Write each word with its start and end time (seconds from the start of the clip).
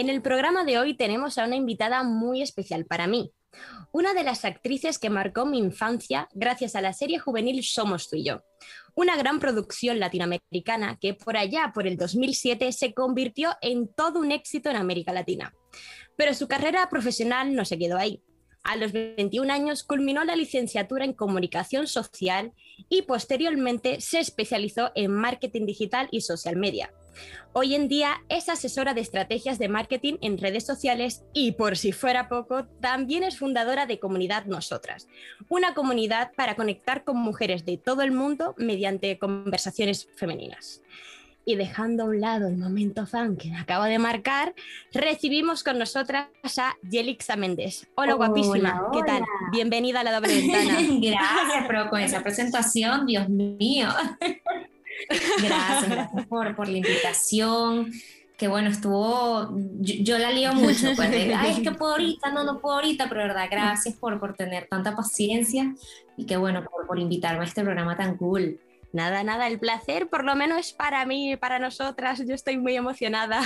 En 0.00 0.08
el 0.08 0.22
programa 0.22 0.64
de 0.64 0.78
hoy 0.78 0.94
tenemos 0.94 1.36
a 1.36 1.44
una 1.44 1.56
invitada 1.56 2.02
muy 2.04 2.40
especial 2.40 2.86
para 2.86 3.06
mí, 3.06 3.34
una 3.92 4.14
de 4.14 4.24
las 4.24 4.46
actrices 4.46 4.98
que 4.98 5.10
marcó 5.10 5.44
mi 5.44 5.58
infancia 5.58 6.26
gracias 6.32 6.74
a 6.74 6.80
la 6.80 6.94
serie 6.94 7.18
juvenil 7.18 7.62
Somos 7.62 8.08
tú 8.08 8.16
y 8.16 8.24
yo, 8.24 8.42
una 8.94 9.14
gran 9.18 9.40
producción 9.40 10.00
latinoamericana 10.00 10.96
que 10.98 11.12
por 11.12 11.36
allá, 11.36 11.72
por 11.74 11.86
el 11.86 11.98
2007, 11.98 12.72
se 12.72 12.94
convirtió 12.94 13.50
en 13.60 13.92
todo 13.92 14.20
un 14.20 14.32
éxito 14.32 14.70
en 14.70 14.76
América 14.76 15.12
Latina. 15.12 15.52
Pero 16.16 16.32
su 16.32 16.48
carrera 16.48 16.88
profesional 16.88 17.54
no 17.54 17.66
se 17.66 17.76
quedó 17.76 17.98
ahí. 17.98 18.22
A 18.62 18.76
los 18.76 18.92
21 18.92 19.52
años 19.52 19.84
culminó 19.84 20.24
la 20.24 20.34
licenciatura 20.34 21.04
en 21.04 21.12
comunicación 21.12 21.86
social 21.86 22.54
y 22.88 23.02
posteriormente 23.02 24.00
se 24.00 24.20
especializó 24.20 24.92
en 24.94 25.12
marketing 25.12 25.66
digital 25.66 26.08
y 26.10 26.22
social 26.22 26.56
media. 26.56 26.90
Hoy 27.52 27.74
en 27.74 27.88
día 27.88 28.22
es 28.28 28.48
asesora 28.48 28.94
de 28.94 29.00
estrategias 29.00 29.58
de 29.58 29.68
marketing 29.68 30.14
en 30.20 30.38
redes 30.38 30.64
sociales 30.64 31.24
y, 31.32 31.52
por 31.52 31.76
si 31.76 31.90
fuera 31.90 32.28
poco, 32.28 32.66
también 32.80 33.24
es 33.24 33.38
fundadora 33.38 33.86
de 33.86 33.98
Comunidad 33.98 34.44
Nosotras, 34.44 35.08
una 35.48 35.74
comunidad 35.74 36.30
para 36.36 36.54
conectar 36.54 37.02
con 37.02 37.16
mujeres 37.16 37.64
de 37.64 37.76
todo 37.76 38.02
el 38.02 38.12
mundo 38.12 38.54
mediante 38.56 39.18
conversaciones 39.18 40.08
femeninas. 40.16 40.82
Y 41.44 41.56
dejando 41.56 42.04
a 42.04 42.06
un 42.06 42.20
lado 42.20 42.46
el 42.46 42.56
momento 42.56 43.06
fan 43.06 43.36
que 43.36 43.52
acabo 43.52 43.84
de 43.84 43.98
marcar, 43.98 44.54
recibimos 44.92 45.64
con 45.64 45.78
nosotras 45.78 46.28
a 46.58 46.76
Yelixa 46.88 47.34
Méndez. 47.34 47.88
Hola, 47.96 48.14
guapísima, 48.14 48.90
¿qué 48.92 49.00
tal? 49.02 49.24
Bienvenida 49.50 50.00
a 50.00 50.04
la 50.04 50.12
doble 50.12 50.36
ventana. 50.36 50.78
Gracias, 51.00 51.64
pero 51.66 51.90
con 51.90 52.00
esa 52.00 52.22
presentación, 52.22 53.06
Dios 53.06 53.28
mío. 53.28 53.88
Gracias, 55.08 55.88
gracias 55.88 56.26
por, 56.26 56.54
por 56.56 56.68
la 56.68 56.78
invitación. 56.78 57.92
Que 58.36 58.48
bueno, 58.48 58.70
estuvo. 58.70 59.54
Yo, 59.80 60.18
la 60.18 60.30
lío 60.30 60.54
mucho, 60.54 60.92
pues, 60.96 61.10
ay, 61.10 61.50
es 61.50 61.60
que 61.60 61.72
puedo 61.72 61.92
ahorita, 61.92 62.30
no, 62.30 62.42
no 62.44 62.58
puedo 62.58 62.76
ahorita, 62.76 63.08
pero 63.08 63.20
verdad, 63.20 63.48
gracias 63.50 63.94
por, 63.96 64.18
por 64.18 64.34
tener 64.34 64.66
tanta 64.66 64.96
paciencia 64.96 65.74
y 66.16 66.24
que 66.24 66.38
bueno, 66.38 66.64
por, 66.64 66.86
por 66.86 66.98
invitarme 66.98 67.42
a 67.42 67.46
este 67.46 67.62
programa 67.62 67.96
tan 67.96 68.16
cool. 68.16 68.58
Nada, 68.92 69.22
nada, 69.22 69.46
el 69.46 69.58
placer 69.58 70.08
por 70.08 70.24
lo 70.24 70.34
menos 70.34 70.58
es 70.58 70.72
para 70.72 71.04
mí, 71.04 71.36
para 71.36 71.58
nosotras, 71.58 72.22
yo 72.26 72.34
estoy 72.34 72.56
muy 72.56 72.76
emocionada. 72.76 73.40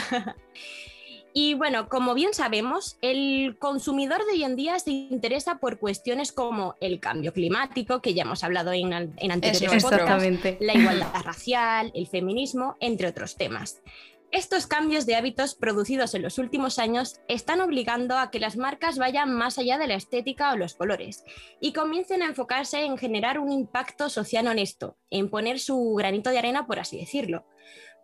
Y 1.36 1.54
bueno, 1.54 1.88
como 1.88 2.14
bien 2.14 2.32
sabemos, 2.32 2.96
el 3.02 3.56
consumidor 3.58 4.24
de 4.24 4.34
hoy 4.34 4.44
en 4.44 4.54
día 4.54 4.78
se 4.78 4.92
interesa 4.92 5.58
por 5.58 5.80
cuestiones 5.80 6.30
como 6.30 6.76
el 6.80 7.00
cambio 7.00 7.32
climático, 7.32 8.00
que 8.00 8.14
ya 8.14 8.22
hemos 8.22 8.44
hablado 8.44 8.72
en, 8.72 8.92
en 8.92 9.32
anteriores 9.32 9.82
podcasts, 9.82 10.56
la 10.60 10.74
igualdad 10.74 11.12
racial, 11.24 11.90
el 11.92 12.06
feminismo, 12.06 12.76
entre 12.78 13.08
otros 13.08 13.34
temas. 13.34 13.82
Estos 14.30 14.68
cambios 14.68 15.06
de 15.06 15.16
hábitos 15.16 15.56
producidos 15.56 16.14
en 16.14 16.22
los 16.22 16.38
últimos 16.38 16.78
años 16.78 17.20
están 17.26 17.60
obligando 17.60 18.16
a 18.16 18.30
que 18.30 18.38
las 18.38 18.56
marcas 18.56 18.96
vayan 18.96 19.32
más 19.34 19.58
allá 19.58 19.76
de 19.76 19.88
la 19.88 19.94
estética 19.94 20.52
o 20.52 20.56
los 20.56 20.74
colores 20.74 21.24
y 21.60 21.72
comiencen 21.72 22.22
a 22.22 22.26
enfocarse 22.26 22.84
en 22.84 22.96
generar 22.96 23.40
un 23.40 23.50
impacto 23.50 24.08
social 24.08 24.46
honesto, 24.46 24.96
en 25.10 25.30
poner 25.30 25.58
su 25.58 25.94
granito 25.94 26.30
de 26.30 26.38
arena, 26.38 26.66
por 26.66 26.78
así 26.78 26.96
decirlo. 26.96 27.44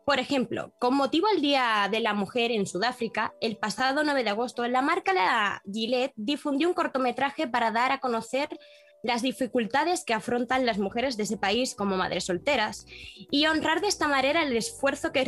Por 0.04 0.18
ejemplo, 0.18 0.72
con 0.78 0.94
motivo 0.94 1.26
al 1.28 1.40
Día 1.40 1.88
de 1.90 2.00
la 2.00 2.14
Mujer 2.14 2.50
en 2.50 2.66
Sudáfrica, 2.66 3.34
el 3.40 3.56
pasado 3.56 4.02
9 4.02 4.24
de 4.24 4.30
agosto, 4.30 4.66
la 4.66 4.82
marca 4.82 5.12
la 5.12 5.62
Gillette 5.70 6.12
difundió 6.16 6.68
un 6.68 6.74
cortometraje 6.74 7.46
para 7.46 7.70
dar 7.70 7.92
a 7.92 8.00
conocer 8.00 8.48
las 9.02 9.22
dificultades 9.22 10.04
que 10.04 10.14
afrontan 10.14 10.66
las 10.66 10.78
mujeres 10.78 11.16
de 11.16 11.22
ese 11.22 11.36
país 11.36 11.74
como 11.74 11.96
madres 11.96 12.24
solteras 12.24 12.86
y 13.30 13.46
honrar 13.46 13.80
de 13.80 13.88
esta 13.88 14.08
manera 14.08 14.42
el 14.42 14.56
esfuerzo 14.56 15.12
que, 15.12 15.24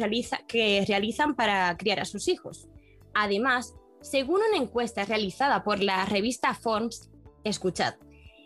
que 0.47 0.85
realizan 0.87 1.35
para 1.35 1.77
criar 1.77 2.01
a 2.01 2.05
sus 2.05 2.29
hijos. 2.29 2.69
Además, 3.15 3.75
según 4.01 4.41
una 4.49 4.63
encuesta 4.63 5.05
realizada 5.05 5.63
por 5.65 5.83
la 5.83 6.05
revista 6.05 6.55
Forms, 6.55 7.11
escuchad, 7.45 7.95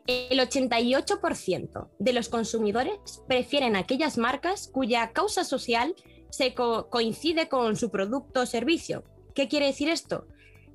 el 0.07 0.39
88% 0.39 1.89
de 1.99 2.13
los 2.13 2.29
consumidores 2.29 3.23
prefieren 3.27 3.75
aquellas 3.75 4.19
marcas 4.19 4.69
cuya 4.73 5.13
causa 5.13 5.43
social 5.43 5.97
se 6.37 6.53
coincide 6.55 7.49
con 7.49 7.77
su 7.77 7.91
producto 7.91 8.43
o 8.43 8.47
servicio. 8.47 9.05
¿Qué 9.35 9.49
quiere 9.49 9.67
decir 9.67 9.89
esto? 9.89 10.27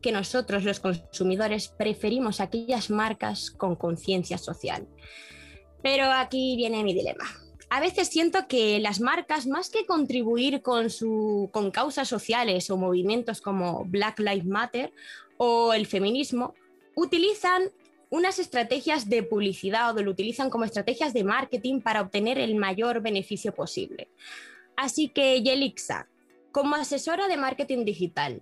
Que 0.02 0.12
nosotros 0.12 0.64
los 0.64 0.80
consumidores 0.80 1.68
preferimos 1.68 2.40
aquellas 2.40 2.90
marcas 2.90 3.52
con 3.52 3.76
conciencia 3.76 4.40
social. 4.40 4.88
Pero 5.84 6.12
aquí 6.12 6.56
viene 6.56 6.84
mi 6.84 6.96
dilema. 6.96 7.26
A 7.70 7.80
veces 7.80 8.08
siento 8.08 8.48
que 8.48 8.80
las 8.80 9.02
marcas, 9.02 9.46
más 9.46 9.70
que 9.70 9.86
contribuir 9.86 10.64
con, 10.64 10.88
con 11.52 11.70
causas 11.70 12.08
sociales 12.08 12.72
o 12.72 12.78
movimientos 12.78 13.40
como 13.40 13.86
Black 13.86 14.20
Lives 14.20 14.48
Matter 14.48 14.92
o 15.38 15.74
el 15.74 15.86
feminismo, 15.86 16.56
utilizan 16.96 17.70
unas 18.10 18.40
estrategias 18.40 19.10
de 19.10 19.22
publicidad 19.22 19.96
o 19.96 20.02
lo 20.02 20.10
utilizan 20.10 20.50
como 20.50 20.66
estrategias 20.66 21.14
de 21.14 21.24
marketing 21.24 21.82
para 21.82 22.02
obtener 22.02 22.40
el 22.40 22.56
mayor 22.56 23.02
beneficio 23.02 23.54
posible. 23.54 24.10
Así 24.82 25.10
que, 25.10 25.44
Yelixa, 25.44 26.08
como 26.52 26.74
asesora 26.74 27.28
de 27.28 27.38
marketing 27.38 27.86
digital, 27.86 28.42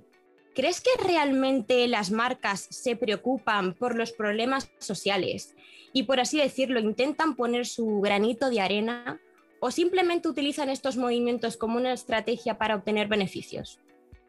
¿crees 0.55 0.79
que 0.79 0.89
realmente 1.03 1.85
las 1.89 2.11
marcas 2.11 2.65
se 2.69 2.95
preocupan 2.95 3.73
por 3.73 3.97
los 3.97 4.13
problemas 4.13 4.71
sociales 4.77 5.53
y, 5.91 6.03
por 6.03 6.21
así 6.21 6.37
decirlo, 6.37 6.79
intentan 6.79 7.35
poner 7.35 7.65
su 7.65 7.99
granito 7.99 8.49
de 8.49 8.61
arena 8.61 9.19
o 9.59 9.69
simplemente 9.69 10.29
utilizan 10.29 10.69
estos 10.69 10.95
movimientos 10.95 11.57
como 11.57 11.75
una 11.75 11.91
estrategia 11.91 12.57
para 12.57 12.77
obtener 12.77 13.09
beneficios? 13.09 13.81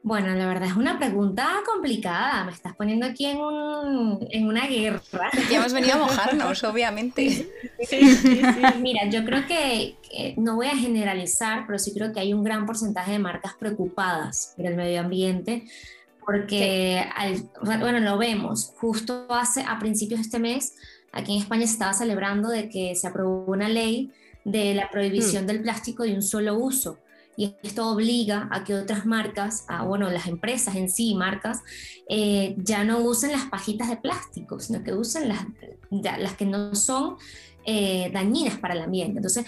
Bueno, 0.03 0.34
la 0.34 0.47
verdad 0.47 0.69
es 0.69 0.77
una 0.77 0.99
pregunta 0.99 1.61
complicada. 1.66 2.44
Me 2.44 2.53
estás 2.53 2.75
poniendo 2.75 3.05
aquí 3.05 3.27
en, 3.27 3.38
una 3.38 4.66
guerra. 4.66 5.31
Ya 5.50 5.59
hemos 5.59 5.75
venido 5.75 5.94
a 5.94 5.99
mojarnos, 5.99 6.65
obviamente. 6.65 7.50
Mira, 8.81 9.11
yo 9.11 9.25
creo 9.27 9.47
que, 9.47 9.97
no 10.38 10.56
voy 10.56 10.69
a 10.69 10.77
generalizar, 10.77 11.65
pero 11.66 11.78
sí 11.78 11.93
creo 11.93 12.12
que 12.15 12.21
hay 12.21 12.33
un 12.33 12.43
gran 12.43 12.65
porcentaje 12.65 13.12
de 13.12 13.19
marcas 13.19 13.55
preocupadas 13.59 14.55
por 14.56 14.66
el 14.66 14.75
medio 14.75 15.00
ambiente, 15.00 15.65
porque, 16.25 17.05
bueno, 17.62 18.00
lo 18.00 18.17
vemos. 18.17 18.72
Justo 18.78 19.27
hace, 19.28 19.62
a 19.69 19.78
principios 19.78 20.21
de 20.21 20.25
este 20.25 20.38
mes, 20.38 20.77
aquí 21.12 21.34
en 21.37 21.43
España 21.43 21.67
se 21.67 21.75
estaba 21.75 21.93
celebrando 21.93 22.49
de 22.49 22.71
que 22.71 22.94
se 22.97 23.06
aprobó 23.06 23.44
una 23.53 23.69
ley 23.69 24.11
de 24.47 24.75
la 24.75 24.88
prohibición 24.88 25.44
mm. 25.44 25.47
del 25.47 25.61
plástico 25.61 26.05
de 26.05 26.15
un 26.15 26.22
solo 26.22 26.55
uso 26.55 26.99
y 27.36 27.56
esto 27.62 27.88
obliga 27.88 28.48
a 28.50 28.64
que 28.64 28.74
otras 28.74 29.06
marcas, 29.06 29.64
a, 29.68 29.84
bueno, 29.84 30.10
las 30.10 30.26
empresas 30.26 30.76
en 30.76 30.91
sí, 30.91 31.14
marcas, 31.14 31.60
eh, 32.08 32.54
ya 32.58 32.84
no 32.84 32.98
usen 32.98 33.32
las 33.32 33.46
pajitas 33.46 33.88
de 33.88 33.96
plástico, 33.96 34.60
sino 34.60 34.82
que 34.82 34.92
usen 34.92 35.28
las, 35.28 35.46
las 35.90 36.34
que 36.34 36.44
no 36.44 36.74
son 36.74 37.16
eh, 37.64 38.10
dañinas 38.12 38.58
para 38.58 38.74
el 38.74 38.82
ambiente. 38.82 39.19
Entonces, 39.19 39.46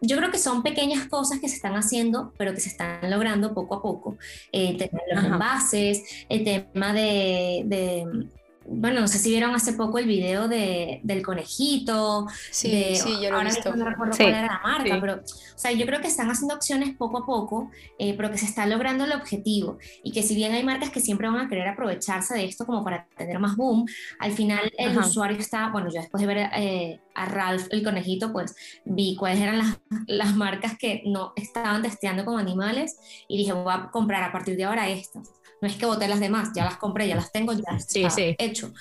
yo 0.00 0.16
creo 0.16 0.30
que 0.30 0.38
son 0.38 0.62
pequeñas 0.62 1.08
cosas 1.08 1.40
que 1.40 1.48
se 1.48 1.56
están 1.56 1.74
haciendo, 1.74 2.32
pero 2.36 2.54
que 2.54 2.60
se 2.60 2.68
están 2.68 3.10
logrando 3.10 3.54
poco 3.54 3.76
a 3.76 3.82
poco. 3.82 4.16
Eh, 4.52 4.70
el 4.70 4.76
tema 4.76 5.00
de 5.06 5.14
los 5.14 5.24
envases, 5.24 6.02
el 6.28 6.44
tema 6.44 6.92
de 6.92 8.28
bueno, 8.66 9.00
no 9.00 9.08
sé 9.08 9.18
si 9.18 9.30
vieron 9.30 9.54
hace 9.54 9.72
poco 9.72 9.98
el 9.98 10.06
video 10.06 10.48
de, 10.48 11.00
del 11.02 11.22
conejito. 11.22 12.26
Sí, 12.50 12.96
sí, 12.96 13.20
yo 13.22 13.30
lo 13.30 13.40
he 13.40 13.44
visto. 13.44 13.74
No 13.74 13.84
recuerdo 13.84 14.16
cuál 14.16 14.28
era 14.28 14.46
la 14.46 14.60
marca, 14.62 14.98
pero, 15.00 15.14
o 15.16 15.58
sea, 15.58 15.72
yo 15.72 15.86
creo 15.86 16.00
que 16.00 16.08
están 16.08 16.30
haciendo 16.30 16.54
acciones 16.54 16.96
poco 16.96 17.18
a 17.18 17.26
poco, 17.26 17.70
eh, 17.98 18.14
pero 18.16 18.30
que 18.30 18.38
se 18.38 18.46
está 18.46 18.66
logrando 18.66 19.04
el 19.04 19.12
objetivo. 19.12 19.78
Y 20.02 20.12
que 20.12 20.22
si 20.22 20.34
bien 20.34 20.52
hay 20.52 20.64
marcas 20.64 20.90
que 20.90 21.00
siempre 21.00 21.28
van 21.28 21.46
a 21.46 21.48
querer 21.48 21.68
aprovecharse 21.68 22.34
de 22.34 22.44
esto 22.44 22.66
como 22.66 22.84
para 22.84 23.06
tener 23.16 23.38
más 23.38 23.56
boom, 23.56 23.86
al 24.18 24.32
final 24.32 24.72
el 24.78 24.96
usuario 24.98 25.38
está, 25.38 25.70
bueno, 25.70 25.88
yo 25.92 26.00
después 26.00 26.20
de 26.20 26.26
ver 26.26 26.50
eh, 26.56 27.00
a 27.14 27.26
Ralph 27.26 27.66
el 27.70 27.82
conejito, 27.82 28.32
pues 28.32 28.54
vi 28.84 29.16
cuáles 29.16 29.40
eran 29.40 29.58
las, 29.58 29.78
las 30.06 30.34
marcas 30.34 30.76
que 30.78 31.02
no 31.06 31.32
estaban 31.36 31.82
testeando 31.82 32.24
con 32.24 32.38
animales 32.38 32.96
y 33.28 33.38
dije, 33.38 33.52
voy 33.52 33.72
a 33.72 33.90
comprar 33.90 34.22
a 34.22 34.32
partir 34.32 34.56
de 34.56 34.64
ahora 34.64 34.88
estas 34.88 35.41
no 35.62 35.68
es 35.68 35.76
que 35.76 35.86
voté 35.86 36.08
las 36.08 36.20
demás, 36.20 36.50
ya 36.54 36.64
las 36.64 36.76
compré, 36.76 37.06
ya 37.06 37.14
las 37.14 37.30
tengo, 37.30 37.52
ya 37.52 37.78
sí, 37.78 38.04
está 38.04 38.20
hecho. 38.44 38.74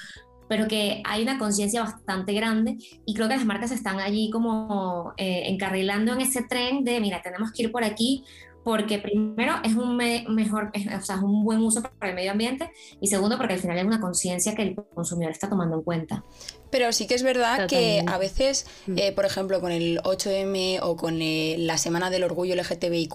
Pero 0.50 0.68
que 0.68 1.02
hay 1.06 1.22
una 1.24 1.38
conciencia 1.38 1.82
bastante 1.82 2.34
grande 2.34 2.76
y 3.06 3.14
creo 3.14 3.30
que 3.30 3.38
las 3.38 3.46
marcas 3.46 3.72
están 3.72 4.00
allí 4.00 4.30
como 4.32 5.14
eh, 5.16 5.44
encarrilando 5.46 6.12
en 6.12 6.22
ese 6.22 6.44
tren 6.44 6.84
de, 6.84 7.00
mira, 7.00 7.22
tenemos 7.22 7.52
que 7.54 7.64
ir 7.64 7.72
por 7.72 7.86
aquí 7.86 8.26
porque 8.64 9.00
primero 9.00 9.56
es 9.64 9.76
un 9.76 9.98
mejor, 9.98 10.72
o 10.76 11.02
sea, 11.02 11.16
es 11.16 11.22
un 11.22 11.44
buen 11.44 11.60
uso 11.60 11.82
para 11.82 12.10
el 12.10 12.16
medio 12.16 12.32
ambiente 12.32 12.72
y 13.00 13.08
segundo 13.08 13.38
porque 13.38 13.54
al 13.54 13.60
final 13.60 13.78
es 13.78 13.86
una 13.86 14.00
conciencia 14.00 14.56
que 14.56 14.62
el 14.62 14.76
consumidor 14.76 15.32
está 15.32 15.50
tomando 15.50 15.78
en 15.78 15.84
cuenta. 15.84 16.24
Pero 16.70 16.94
sí 16.94 17.08
que 17.08 17.16
es 17.16 17.24
verdad 17.24 17.68
que 17.68 18.04
a 18.08 18.18
veces, 18.18 18.66
mm. 18.88 18.98
eh, 18.98 19.12
por 19.12 19.26
ejemplo, 19.26 19.60
con 19.60 19.72
el 19.72 20.00
8M 20.04 20.80
o 20.82 20.96
con 20.96 21.22
eh, 21.22 21.56
la 21.58 21.78
Semana 21.78 22.10
del 22.10 22.24
Orgullo 22.24 22.56
LGTBIQ, 22.56 23.12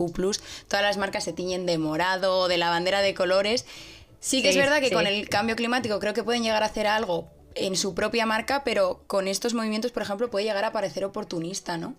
todas 0.69 0.83
las 0.83 0.97
marcas 0.99 1.25
se 1.25 1.33
tiñen 1.33 1.65
de 1.65 1.79
morado, 1.79 2.49
de 2.49 2.59
la 2.59 2.69
bandera 2.69 3.01
de 3.01 3.15
colores. 3.15 3.65
Sí 4.21 4.43
que 4.43 4.51
es 4.51 4.57
verdad 4.57 4.81
que 4.81 4.91
con 4.91 5.07
el 5.07 5.29
cambio 5.29 5.57
climático 5.57 6.01
creo 6.01 6.13
que 6.13 6.25
pueden 6.25 6.43
llegar 6.43 6.63
a 6.63 6.67
hacer 6.67 6.87
algo 6.87 7.31
en 7.55 7.77
su 7.77 7.95
propia 7.95 8.27
marca, 8.27 8.65
pero 8.65 9.03
con 9.07 9.29
estos 9.29 9.55
movimientos, 9.55 9.93
por 9.93 10.03
ejemplo, 10.03 10.31
puede 10.31 10.45
llegar 10.45 10.65
a 10.65 10.73
parecer 10.73 11.05
oportunista, 11.05 11.79
¿no? 11.79 11.95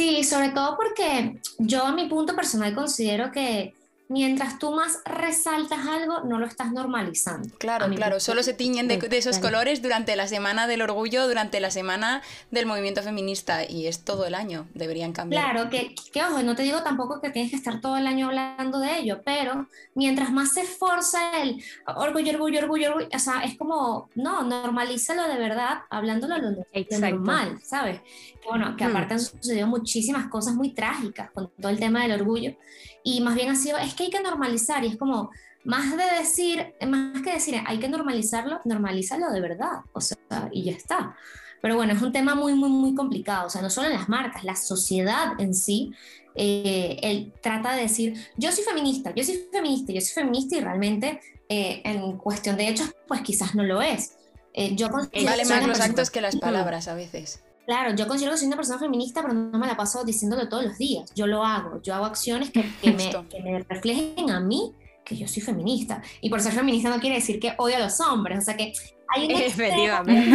Sí, 0.00 0.24
sobre 0.24 0.48
todo 0.48 0.78
porque 0.78 1.38
yo 1.58 1.84
a 1.84 1.92
mi 1.92 2.08
punto 2.08 2.34
personal 2.34 2.74
considero 2.74 3.30
que 3.30 3.74
mientras 4.10 4.58
tú 4.58 4.72
más 4.72 4.98
resaltas 5.04 5.86
algo, 5.86 6.20
no 6.24 6.40
lo 6.40 6.46
estás 6.46 6.72
normalizando. 6.72 7.48
Claro, 7.58 7.86
claro, 7.94 8.18
solo 8.18 8.42
se 8.42 8.52
tiñen 8.52 8.88
de, 8.88 8.98
esos 9.12 9.38
colores 9.38 9.82
durante 9.82 10.16
la 10.16 10.26
semana 10.26 10.66
del 10.66 10.82
orgullo, 10.82 11.28
durante 11.28 11.60
la 11.60 11.70
semana 11.70 12.20
del 12.50 12.66
movimiento 12.66 13.02
feminista 13.04 13.64
y 13.64 13.86
es 13.86 14.04
todo 14.04 14.26
el 14.26 14.34
año, 14.34 14.66
deberían 14.74 15.12
cambiar. 15.12 15.52
Claro, 15.52 15.70
que, 15.70 15.94
que 16.12 16.24
ojo, 16.24 16.42
no 16.42 16.56
te 16.56 16.64
digo 16.64 16.82
tampoco 16.82 17.20
que 17.20 17.30
tienes 17.30 17.52
que 17.52 17.56
estar 17.56 17.80
todo 17.80 17.96
el 17.96 18.06
año 18.08 18.26
hablando 18.26 18.80
de 18.80 18.98
ello, 18.98 19.20
pero 19.24 19.68
mientras 19.94 20.32
más 20.32 20.54
se 20.54 20.62
esforza 20.62 21.40
el 21.40 21.62
orgullo, 21.86 22.32
orgullo, 22.32 22.58
orgullo, 22.58 22.88
orgullo, 22.90 23.08
o 23.14 23.18
sea, 23.20 23.42
es 23.42 23.56
como, 23.56 24.10
no, 24.16 24.42
normalízalo 24.42 25.28
de 25.28 25.38
verdad, 25.38 25.82
hablándolo 25.88 26.36
lo 26.38 26.50
normal, 26.50 27.60
¿sabes? 27.62 28.00
Que 28.00 28.48
bueno, 28.48 28.76
que 28.76 28.82
aparte 28.82 29.14
han 29.14 29.20
sucedido 29.20 29.68
muchísimas 29.68 30.26
cosas 30.26 30.54
muy 30.54 30.70
trágicas 30.72 31.30
con 31.30 31.48
todo 31.60 31.70
el 31.70 31.78
tema 31.78 32.02
del 32.02 32.20
orgullo 32.20 32.56
y 33.02 33.20
más 33.20 33.34
bien 33.34 33.48
ha 33.48 33.56
sido, 33.56 33.78
es 33.78 33.94
que 34.00 34.16
hay 34.16 34.22
que 34.22 34.22
normalizar 34.22 34.84
y 34.84 34.88
es 34.88 34.96
como, 34.96 35.30
más 35.64 35.96
de 35.96 36.04
decir, 36.18 36.74
más 36.86 37.22
que 37.22 37.34
decir, 37.34 37.60
hay 37.66 37.78
que 37.78 37.88
normalizarlo, 37.88 38.60
normalízalo 38.64 39.30
de 39.30 39.40
verdad, 39.40 39.80
o 39.92 40.00
sea, 40.00 40.18
y 40.52 40.64
ya 40.64 40.72
está. 40.72 41.16
Pero 41.60 41.76
bueno, 41.76 41.92
es 41.92 42.00
un 42.00 42.12
tema 42.12 42.34
muy, 42.34 42.54
muy, 42.54 42.70
muy 42.70 42.94
complicado, 42.94 43.46
o 43.46 43.50
sea, 43.50 43.60
no 43.60 43.68
solo 43.68 43.88
en 43.88 43.94
las 43.94 44.08
marcas, 44.08 44.44
la 44.44 44.56
sociedad 44.56 45.38
en 45.38 45.54
sí, 45.54 45.92
eh, 46.34 46.96
él 47.02 47.34
trata 47.42 47.74
de 47.74 47.82
decir, 47.82 48.14
yo 48.36 48.50
soy 48.52 48.64
feminista, 48.64 49.12
yo 49.14 49.22
soy 49.22 49.46
feminista, 49.52 49.92
yo 49.92 50.00
soy 50.00 50.22
feminista 50.22 50.56
y 50.56 50.60
realmente 50.60 51.20
eh, 51.48 51.82
en 51.84 52.16
cuestión 52.16 52.56
de 52.56 52.68
hechos, 52.68 52.94
pues 53.06 53.20
quizás 53.20 53.54
no 53.54 53.62
lo 53.62 53.82
es. 53.82 54.16
Eh, 54.54 54.74
yo 54.74 54.88
vale 54.88 55.44
más 55.44 55.66
los 55.66 55.80
actos 55.80 56.10
que 56.10 56.20
las 56.20 56.36
palabras 56.36 56.88
a 56.88 56.94
veces. 56.94 57.42
Claro, 57.70 57.94
yo 57.94 58.08
considero 58.08 58.32
que 58.32 58.38
soy 58.38 58.48
una 58.48 58.56
persona 58.56 58.80
feminista, 58.80 59.22
pero 59.22 59.32
no 59.32 59.56
me 59.56 59.64
la 59.64 59.76
paso 59.76 60.02
diciéndolo 60.02 60.48
todos 60.48 60.64
los 60.64 60.76
días. 60.76 61.08
Yo 61.14 61.28
lo 61.28 61.44
hago, 61.44 61.80
yo 61.82 61.94
hago 61.94 62.04
acciones 62.04 62.50
que, 62.50 62.64
me, 62.82 63.60
reflejen 63.68 64.28
a 64.28 64.40
mí 64.40 64.72
que 65.04 65.16
yo 65.16 65.28
soy 65.28 65.40
feminista. 65.40 66.02
Y 66.20 66.30
por 66.30 66.40
ser 66.40 66.52
feminista 66.52 66.90
no 66.90 66.98
quiere 66.98 67.14
decir 67.14 67.38
que 67.38 67.54
odio 67.58 67.76
a 67.76 67.78
los 67.78 68.00
hombres, 68.00 68.40
o 68.40 68.42
sea 68.42 68.56
que 68.56 68.72
hay 69.06 69.26
un 69.26 69.30
Efectivamente. 69.40 70.32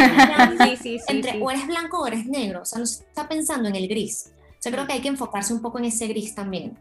sí, 0.63 0.77
sí, 0.77 0.99
entre 1.09 1.41
o 1.41 1.51
eres 1.51 1.67
blanco 1.67 2.03
o 2.03 2.07
eres 2.07 2.25
negro, 2.25 2.61
o 2.61 2.65
sea, 2.65 2.79
no 2.79 2.85
se 2.85 3.03
está 3.03 3.27
pensando 3.27 3.67
en 3.67 3.75
el 3.75 3.89
gris. 3.89 4.31
Yo 4.63 4.71
creo 4.71 4.87
que 4.87 4.93
hay 4.93 5.01
que 5.01 5.09
enfocarse 5.09 5.53
un 5.53 5.61
poco 5.61 5.77
en 5.77 5.83
ese 5.83 6.07
gris 6.07 6.35
también. 6.35 6.77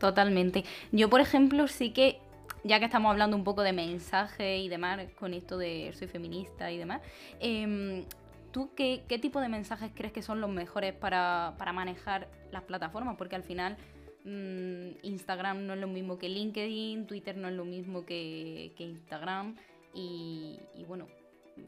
Totalmente. 0.00 0.64
Yo, 0.90 1.10
por 1.10 1.20
ejemplo, 1.20 1.68
sí 1.68 1.90
que 1.90 2.18
ya 2.64 2.78
que 2.78 2.86
estamos 2.86 3.10
hablando 3.10 3.36
un 3.36 3.44
poco 3.44 3.60
de 3.60 3.74
mensaje 3.74 4.56
y 4.56 4.70
demás, 4.70 5.00
con 5.18 5.34
esto 5.34 5.58
de 5.58 5.92
soy 5.98 6.08
feminista 6.08 6.70
y 6.70 6.78
demás, 6.78 7.02
eh, 7.40 8.06
¿Tú 8.52 8.70
qué, 8.76 9.02
tipo 9.20 9.40
de 9.40 9.48
mensajes 9.48 9.90
crees 9.94 10.12
que 10.12 10.20
son 10.20 10.40
los 10.40 10.50
mejores 10.50 10.92
para, 10.92 11.54
manejar 11.72 12.28
las 12.50 12.62
plataformas? 12.62 13.16
Porque 13.16 13.34
al 13.34 13.42
final 13.42 13.78
mm, 14.24 14.98
Instagram 15.02 15.66
no 15.66 15.72
es 15.72 15.80
lo 15.80 15.88
mismo 15.88 16.18
que 16.18 16.28
LinkedIn, 16.28 17.06
Twitter 17.06 17.36
no 17.36 17.48
es 17.48 17.54
lo 17.54 17.64
mismo 17.64 18.04
que, 18.04 18.74
Instagram 18.78 19.56
y, 19.94 20.60
bueno, 20.86 21.06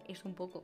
es 0.07 0.25
un 0.27 0.35
poco. 0.35 0.63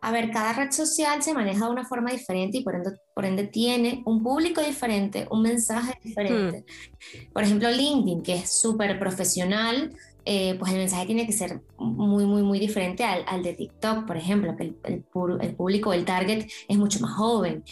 A 0.00 0.12
ver, 0.12 0.30
cada 0.30 0.52
red 0.52 0.70
social 0.70 1.20
se 1.24 1.34
maneja 1.34 1.64
de 1.64 1.72
una 1.72 1.84
forma 1.84 2.12
diferente 2.12 2.58
y 2.58 2.62
por 2.62 2.76
ende, 2.76 2.92
por 3.12 3.24
ende 3.24 3.48
tiene 3.48 4.02
un 4.06 4.22
público 4.22 4.62
diferente, 4.62 5.26
un 5.32 5.42
mensaje 5.42 5.98
diferente. 6.04 6.64
Hmm. 6.64 7.32
Por 7.32 7.42
ejemplo, 7.42 7.68
LinkedIn, 7.68 8.22
que 8.22 8.36
es 8.36 8.60
súper 8.60 8.96
profesional, 9.00 9.92
eh, 10.30 10.56
pues 10.58 10.72
el 10.72 10.76
mensaje 10.76 11.06
tiene 11.06 11.24
que 11.24 11.32
ser 11.32 11.62
muy, 11.78 12.26
muy, 12.26 12.42
muy 12.42 12.58
diferente 12.58 13.02
al, 13.02 13.24
al 13.26 13.42
de 13.42 13.54
TikTok, 13.54 14.06
por 14.06 14.18
ejemplo, 14.18 14.54
que 14.58 14.64
el, 14.64 14.76
el, 14.84 15.04
el, 15.40 15.54
público, 15.54 15.94
el 15.94 16.04
target 16.04 16.46
es 16.68 16.76
mucho 16.76 17.00
más 17.00 17.16
joven. 17.16 17.64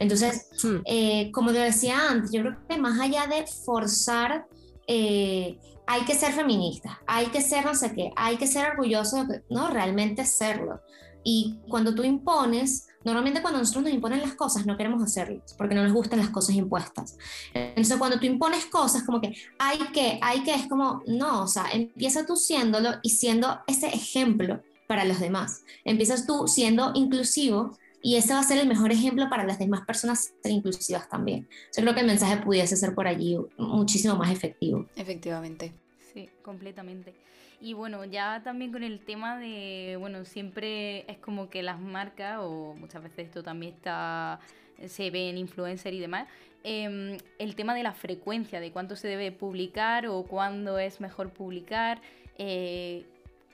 Entonces, 0.00 0.48
hmm. 0.60 0.78
eh, 0.86 1.30
como 1.30 1.52
te 1.52 1.60
decía 1.60 2.10
antes, 2.10 2.32
yo 2.32 2.40
creo 2.40 2.56
que 2.68 2.78
más 2.78 2.98
allá 2.98 3.28
de 3.28 3.46
forzar, 3.46 4.44
eh, 4.88 5.56
hay 5.86 6.04
que 6.04 6.16
ser 6.16 6.32
feminista, 6.32 7.00
hay 7.06 7.26
que 7.26 7.42
ser 7.42 7.64
no 7.64 7.76
sé 7.76 7.92
qué, 7.94 8.10
hay 8.16 8.38
que 8.38 8.48
ser 8.48 8.72
orgulloso, 8.72 9.24
no, 9.48 9.70
realmente 9.70 10.24
serlo. 10.24 10.80
Y 11.22 11.60
cuando 11.68 11.94
tú 11.94 12.02
impones, 12.02 12.88
Normalmente 13.02 13.40
cuando 13.40 13.58
nosotros 13.60 13.84
nos 13.84 13.94
imponen 13.94 14.20
las 14.20 14.34
cosas 14.34 14.66
no 14.66 14.76
queremos 14.76 15.02
hacerlas 15.02 15.54
porque 15.56 15.74
no 15.74 15.82
nos 15.82 15.92
gustan 15.92 16.18
las 16.18 16.28
cosas 16.28 16.54
impuestas. 16.54 17.16
Entonces 17.54 17.96
cuando 17.96 18.18
tú 18.20 18.26
impones 18.26 18.66
cosas 18.66 19.04
como 19.04 19.20
que 19.20 19.34
hay 19.58 19.78
que, 19.92 20.18
hay 20.20 20.42
que, 20.42 20.54
es 20.54 20.66
como, 20.66 21.02
no, 21.06 21.44
o 21.44 21.48
sea, 21.48 21.64
empieza 21.72 22.26
tú 22.26 22.36
siéndolo 22.36 22.90
y 23.02 23.10
siendo 23.10 23.60
ese 23.66 23.88
ejemplo 23.88 24.62
para 24.86 25.04
los 25.04 25.18
demás. 25.18 25.64
Empiezas 25.84 26.26
tú 26.26 26.46
siendo 26.46 26.92
inclusivo 26.94 27.78
y 28.02 28.16
ese 28.16 28.34
va 28.34 28.40
a 28.40 28.44
ser 28.44 28.58
el 28.58 28.68
mejor 28.68 28.92
ejemplo 28.92 29.28
para 29.30 29.44
las 29.44 29.58
demás 29.58 29.80
personas 29.86 30.32
ser 30.42 30.52
inclusivas 30.52 31.08
también. 31.08 31.48
Yo 31.74 31.82
creo 31.82 31.94
que 31.94 32.00
el 32.00 32.06
mensaje 32.06 32.36
pudiese 32.38 32.76
ser 32.76 32.94
por 32.94 33.06
allí 33.06 33.38
muchísimo 33.56 34.16
más 34.16 34.30
efectivo. 34.30 34.86
Efectivamente. 34.96 35.72
Sí, 36.12 36.28
completamente. 36.42 37.14
Y 37.60 37.74
bueno, 37.74 38.04
ya 38.06 38.40
también 38.42 38.72
con 38.72 38.82
el 38.82 39.00
tema 39.00 39.38
de, 39.38 39.96
bueno, 40.00 40.24
siempre 40.24 41.10
es 41.10 41.18
como 41.18 41.50
que 41.50 41.62
las 41.62 41.78
marcas, 41.78 42.38
o 42.40 42.74
muchas 42.74 43.02
veces 43.02 43.26
esto 43.26 43.42
también 43.42 43.74
está, 43.74 44.40
se 44.86 45.10
ve 45.10 45.28
en 45.28 45.36
influencer 45.36 45.92
y 45.92 46.00
demás, 46.00 46.26
em, 46.64 47.18
el 47.38 47.54
tema 47.54 47.74
de 47.74 47.82
la 47.82 47.92
frecuencia, 47.92 48.60
de 48.60 48.72
cuánto 48.72 48.96
se 48.96 49.08
debe 49.08 49.30
publicar 49.30 50.06
o 50.06 50.22
cuándo 50.22 50.78
es 50.78 51.00
mejor 51.00 51.30
publicar. 51.30 52.00
Eh, 52.38 53.04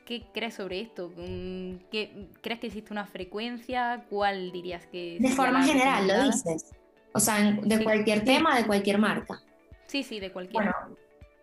¿Qué 0.04 0.22
crees 0.32 0.54
sobre 0.54 0.80
esto? 0.80 1.12
Mm, 1.16 1.78
¿Qué, 1.90 2.28
¿Crees 2.42 2.60
que 2.60 2.68
existe 2.68 2.92
una 2.92 3.06
frecuencia? 3.06 4.04
¿Cuál 4.08 4.52
dirías 4.52 4.86
que... 4.86 5.18
De 5.18 5.30
forma 5.30 5.64
general, 5.64 6.06
lo 6.06 6.22
dices. 6.22 6.72
O 7.12 7.18
sea, 7.18 7.50
de 7.50 7.82
cualquier 7.82 8.22
tema, 8.24 8.56
de 8.56 8.66
cualquier 8.66 8.98
marca. 8.98 9.42
Sí, 9.86 10.02
sí, 10.02 10.20
de 10.20 10.30
cualquier. 10.30 10.64
Bueno, 10.64 10.76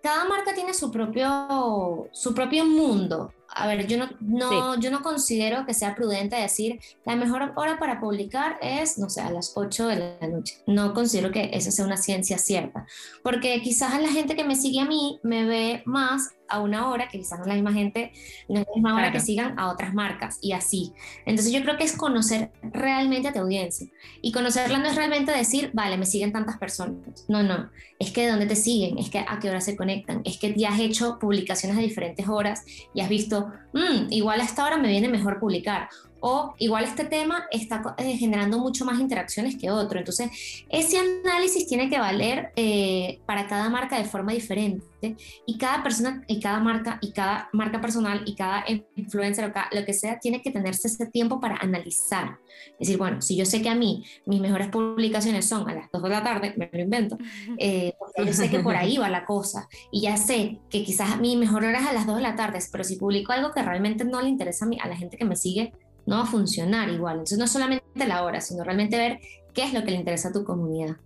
cada 0.04 0.26
marca 0.26 0.54
tiene 0.54 0.74
su 0.74 0.92
propio, 0.92 2.10
su 2.12 2.34
propio 2.36 2.66
mundo. 2.66 3.34
A 3.56 3.68
ver, 3.68 3.88
yo 3.88 3.98
no, 3.98 4.10
no, 4.20 4.80
yo 4.80 4.92
no 4.92 5.02
considero 5.02 5.66
que 5.66 5.74
sea 5.74 5.96
prudente 5.96 6.36
decir 6.36 6.80
la 7.06 7.16
mejor 7.16 7.54
hora 7.56 7.78
para 7.80 8.00
publicar 8.00 8.58
es, 8.62 8.98
no 8.98 9.10
sé, 9.10 9.22
a 9.22 9.32
las 9.32 9.54
8 9.56 9.88
de 9.88 10.18
la 10.20 10.28
noche. 10.28 10.64
No 10.68 10.94
considero 10.94 11.32
que 11.32 11.52
esa 11.54 11.72
sea 11.72 11.86
una 11.86 11.98
ciencia 11.98 12.38
cierta, 12.38 12.86
porque 13.24 13.62
quizás 13.62 13.94
a 13.94 14.00
la 14.00 14.10
gente 14.10 14.36
que 14.36 14.44
me 14.44 14.56
sigue 14.56 14.80
a 14.80 14.86
mí 14.86 15.20
me 15.24 15.46
ve 15.46 15.84
más 15.86 16.30
a 16.54 16.62
una 16.62 16.90
hora, 16.90 17.08
que 17.08 17.18
quizás 17.18 17.40
no 17.40 17.46
es 17.46 17.48
la 17.48 17.56
misma 17.56 17.74
gente, 17.74 18.12
no 18.48 18.60
es 18.60 18.68
la 18.68 18.74
misma 18.76 18.96
hora 18.96 19.12
que 19.12 19.20
sigan 19.20 19.58
a 19.58 19.72
otras 19.72 19.94
marcas 19.94 20.38
y 20.42 20.52
así. 20.52 20.94
Entonces 21.26 21.52
yo 21.52 21.64
creo 21.64 21.78
que 21.78 21.84
es 21.84 21.98
conocer 21.98 22.52
realmente 22.62 23.30
a 23.30 23.34
tu 23.34 23.40
audiencia. 23.40 23.88
Y 24.22 24.32
conocerla 24.32 24.78
no 24.78 24.88
es 24.88 24.96
realmente 24.96 25.32
decir, 25.32 25.72
vale, 25.74 25.98
me 25.98 26.06
siguen 26.06 26.32
tantas 26.32 26.58
personas. 26.58 27.26
No, 27.28 27.42
no. 27.42 27.72
Es 27.98 28.12
que 28.12 28.22
de 28.22 28.32
dónde 28.32 28.46
te 28.46 28.56
siguen, 28.56 29.00
es 29.00 29.10
que 29.10 29.20
a 29.20 29.40
qué 29.42 29.50
hora 29.50 29.62
se 29.62 29.76
conectan, 29.76 30.22
es 30.26 30.38
que 30.38 30.54
ya 30.54 30.70
has 30.74 30.80
hecho 30.80 31.18
publicaciones 31.20 31.78
a 31.78 31.82
diferentes 31.82 32.28
horas 32.28 32.64
y 32.94 33.02
has 33.02 33.10
visto, 33.10 33.43
mm, 33.74 34.12
igual 34.12 34.40
a 34.40 34.44
esta 34.44 34.66
hora 34.66 34.78
me 34.78 34.90
viene 34.90 35.08
mejor 35.08 35.40
publicar 35.40 35.90
o 36.26 36.56
igual 36.58 36.86
este 36.86 37.04
tema 37.04 37.48
está 37.52 37.96
eh, 37.98 38.16
generando 38.16 38.58
mucho 38.58 38.86
más 38.86 38.98
interacciones 39.02 39.58
que 39.58 39.70
otro. 39.70 40.00
Entonces, 40.00 40.32
ese 40.70 40.98
análisis 40.98 41.68
tiene 41.68 41.90
que 41.90 42.00
valer 42.00 42.54
eh, 42.56 43.20
para 43.26 43.46
cada 43.46 43.70
marca 43.70 43.98
de 43.98 44.06
forma 44.06 44.32
diferente 44.32 45.18
y 45.46 45.58
cada 45.58 45.84
persona 45.84 46.24
y 46.28 46.40
cada 46.40 46.62
marca 46.62 46.98
y 47.02 47.12
cada 47.12 47.50
marca 47.52 47.82
personal 47.82 48.24
y 48.26 48.36
cada 48.36 48.64
influencer 48.96 49.52
o 49.52 49.76
lo 49.76 49.86
que 49.86 49.94
sea 49.94 50.18
tiene 50.20 50.42
que 50.42 50.50
tenerse 50.50 50.88
ese 50.88 51.08
tiempo 51.08 51.42
para 51.42 51.58
analizar. 51.58 52.38
Es 52.80 52.88
decir, 52.88 52.98
bueno, 52.98 53.22
si 53.22 53.36
yo 53.36 53.46
sé 53.46 53.62
que 53.62 53.68
a 53.68 53.76
mí 53.76 54.06
mis 54.26 54.40
mejores 54.40 54.70
publicaciones 54.70 55.46
son 55.46 55.70
a 55.70 55.74
las 55.74 55.92
2 55.92 56.04
de 56.04 56.10
la 56.10 56.24
tarde, 56.24 56.54
me 56.56 56.70
lo 56.72 56.80
invento, 56.80 57.18
eh, 57.58 57.96
porque 58.00 58.26
yo 58.26 58.34
sé 58.34 58.50
que 58.50 58.60
por 58.60 58.78
ahí 58.78 58.98
va 58.98 59.10
la 59.10 59.26
cosa 59.26 59.68
y 59.92 60.02
ya 60.02 60.16
sé 60.16 60.60
que 60.70 60.86
quizás 60.86 61.20
mi 61.20 61.36
mejor 61.36 61.66
hora 61.66 61.80
es 61.80 61.86
a 61.86 61.92
las 61.92 62.06
2 62.06 62.16
de 62.16 62.22
la 62.22 62.38
tarde, 62.38 62.60
pero 62.72 62.86
si 62.86 62.96
publico 62.96 63.34
algo 63.34 63.52
que 63.52 63.62
realmente 63.62 64.06
no 64.06 64.22
le 64.22 64.30
interesa 64.30 64.64
a, 64.64 64.70
mí, 64.70 64.78
a 64.82 64.88
la 64.88 64.96
gente 64.96 65.18
que 65.18 65.26
me 65.26 65.36
sigue, 65.36 65.74
no 66.06 66.18
va 66.18 66.24
a 66.24 66.26
funcionar 66.26 66.90
igual. 66.90 67.16
Entonces 67.16 67.38
no 67.38 67.48
solamente 67.48 68.08
la 68.08 68.24
hora, 68.24 68.42
sino 68.42 68.64
realmente 68.64 68.98
ver 68.98 69.20
qué 69.54 69.64
es 69.64 69.74
lo 69.74 69.84
que 69.84 69.92
le 69.92 69.98
interesa 69.98 70.30
a 70.30 70.34
tu 70.34 70.44
comunidad. 70.44 70.98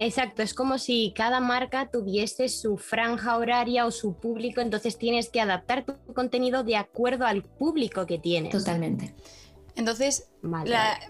Exacto, 0.00 0.42
es 0.42 0.54
como 0.54 0.78
si 0.78 1.12
cada 1.16 1.40
marca 1.40 1.90
tuviese 1.90 2.48
su 2.48 2.76
franja 2.76 3.36
horaria 3.36 3.84
o 3.84 3.90
su 3.90 4.14
público, 4.14 4.60
entonces 4.60 4.96
tienes 4.96 5.28
que 5.28 5.40
adaptar 5.40 5.84
tu 5.84 5.96
contenido 6.14 6.62
de 6.62 6.76
acuerdo 6.76 7.26
al 7.26 7.42
público 7.42 8.06
que 8.06 8.18
tienes. 8.18 8.52
Totalmente. 8.52 9.14
Entonces, 9.74 10.28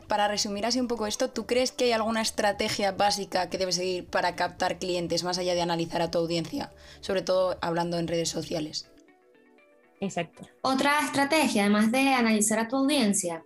para 0.09 0.29
resumir 0.29 0.65
así 0.65 0.81
un 0.81 0.89
poco 0.89 1.07
esto, 1.07 1.29
¿tú 1.29 1.47
crees 1.47 1.73
que 1.73 1.85
hay 1.85 1.93
alguna 1.93 2.23
estrategia 2.23 2.93
básica 2.93 3.51
que 3.51 3.59
debes 3.59 3.77
seguir 3.77 4.07
para 4.07 4.37
captar 4.37 4.79
clientes 4.79 5.25
más 5.25 5.39
allá 5.39 5.55
de 5.55 5.63
analizar 5.63 6.01
a 6.01 6.11
tu 6.11 6.19
audiencia? 6.19 6.71
Sobre 7.01 7.23
todo 7.23 7.59
hablando 7.61 7.99
en 7.99 8.09
redes 8.09 8.31
sociales. 8.31 8.91
Exacto. 10.01 10.43
Otra 10.63 11.01
estrategia, 11.01 11.63
además 11.63 11.91
de 11.91 12.15
analizar 12.15 12.59
a 12.59 12.69
tu 12.69 12.77
audiencia, 12.77 13.43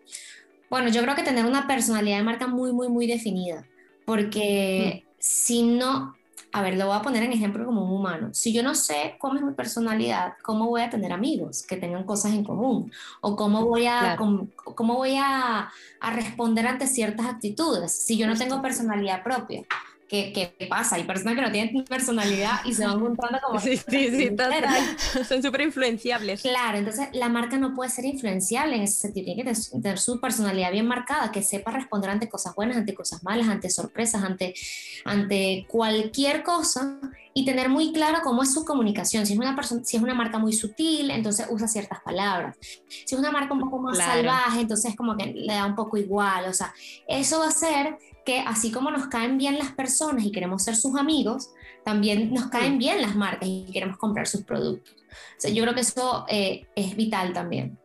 bueno, 0.71 0.89
yo 0.89 1.03
creo 1.03 1.15
que 1.15 1.23
tener 1.23 1.45
una 1.45 1.67
personalidad 1.67 2.19
de 2.19 2.25
marca 2.25 2.47
muy, 2.47 2.73
muy, 2.73 2.89
muy 2.89 3.07
definida, 3.07 3.67
porque 4.07 5.05
mm. 5.05 5.09
si 5.19 5.63
no, 5.65 6.15
a 6.53 6.63
ver, 6.63 6.77
lo 6.77 6.87
voy 6.87 6.97
a 6.97 7.03
poner 7.03 7.23
en 7.23 7.33
ejemplo 7.33 7.65
como 7.65 7.85
un 7.85 7.93
humano. 7.93 8.31
Si 8.33 8.53
yo 8.53 8.63
no 8.63 8.75
sé 8.75 9.17
cómo 9.19 9.37
es 9.37 9.43
mi 9.43 9.53
personalidad, 9.53 10.35
¿cómo 10.43 10.69
voy 10.69 10.83
a 10.83 10.91
tener 10.91 11.13
amigos 11.13 11.63
que 11.67 11.77
tengan 11.77 12.05
cosas 12.05 12.33
en 12.33 12.45
común? 12.45 12.91
¿O 13.21 13.37
cómo 13.37 13.67
voy 13.67 13.87
a, 13.87 14.17
cómo, 14.17 14.95
voy 14.95 15.17
a, 15.17 15.71
a, 16.01 16.11
responder 16.11 16.67
ante 16.67 16.87
ciertas 16.87 17.27
actitudes 17.27 17.93
si 17.93 18.17
yo 18.17 18.27
no 18.27 18.35
tengo 18.35 18.61
personalidad 18.61 19.23
propia? 19.23 19.65
¿Qué, 20.13 20.55
pasa? 20.69 20.97
Hay 20.97 21.05
personas 21.05 21.37
que 21.37 21.41
no 21.41 21.51
tienen 21.51 21.85
personalidad 21.87 22.61
y 22.67 22.75
se 22.75 22.85
van 22.85 23.01
juntando 23.01 23.39
como... 23.47 23.59
Sí, 23.59 23.79
sí, 23.79 24.11
sí, 24.11 24.29
total. 24.29 24.63
Son 25.27 25.43
súper 25.43 25.63
influenciables. 25.63 26.43
Claro, 26.43 26.77
entonces 26.77 27.09
la 27.15 27.31
marca 27.31 27.57
no 27.57 27.75
puede 27.75 27.89
ser 27.89 28.05
influenciable 28.05 28.77
en 28.77 28.83
ese 28.83 29.01
sentido. 29.01 29.25
Tiene 29.25 29.43
que 29.43 29.55
tener 29.81 29.99
su 29.99 30.21
personalidad 30.21 30.71
bien 30.71 30.87
marcada, 30.87 31.33
que 31.33 31.43
sepa 31.43 31.71
responder 31.71 32.11
ante 32.11 32.29
cosas 32.29 32.55
buenas, 32.55 32.77
ante 32.77 32.93
cosas 32.93 33.25
malas, 33.25 33.49
ante 33.49 33.71
sorpresas, 33.71 34.23
ante, 34.23 34.53
ante 35.07 35.65
cualquier 35.67 36.43
cosa 36.43 37.01
y 37.33 37.47
tener 37.47 37.71
muy 37.71 37.95
claro 37.95 38.19
cómo 38.23 38.43
es 38.43 38.53
su 38.53 38.67
comunicación. 38.67 39.25
Si 39.25 39.33
es 39.33 39.39
una, 39.39 39.57
persona, 39.57 39.83
si 39.83 39.97
es 39.97 40.03
una 40.03 40.13
marca 40.13 40.39
muy 40.39 40.53
sutil, 40.53 41.11
entonces 41.11 41.47
usa 41.49 41.67
ciertas 41.69 42.01
palabras. 42.03 42.59
Si 42.61 43.15
es 43.15 43.19
una 43.19 43.31
marca 43.31 43.55
un 43.55 43.61
poco 43.61 43.79
más 43.79 43.97
salvaje, 43.97 44.61
entonces 44.61 44.95
como 44.95 45.17
que 45.17 45.33
le 45.33 45.55
da 45.55 45.65
un 45.65 45.75
poco 45.75 45.97
igual. 45.97 46.45
O 46.51 46.53
sea, 46.53 46.75
eso 47.09 47.39
va 47.39 47.47
a 47.47 47.49
hacer 47.49 47.97
que 48.25 48.41
así 48.41 48.71
como 48.71 48.91
nos 48.91 49.07
caen 49.09 49.39
bien 49.39 49.59
las 49.59 49.73
personas 49.73 50.25
y 50.25 50.33
queremos 50.33 50.63
ser 50.63 50.77
sus 50.77 50.97
amigos, 50.97 51.51
también 51.85 52.33
nos 52.33 52.47
caen 52.47 52.79
bien 52.79 53.03
las 53.03 53.17
marcas 53.17 53.49
y 53.49 53.67
queremos 53.73 53.97
comprar 53.97 54.27
sus 54.27 54.43
productos. 54.43 54.95
O 54.95 55.41
sea, 55.41 55.51
yo 55.51 55.63
creo 55.63 55.75
que 55.75 55.81
eso 55.81 56.25
eh, 56.29 56.67
es 56.77 56.97
vital 56.97 57.33
también. 57.33 57.79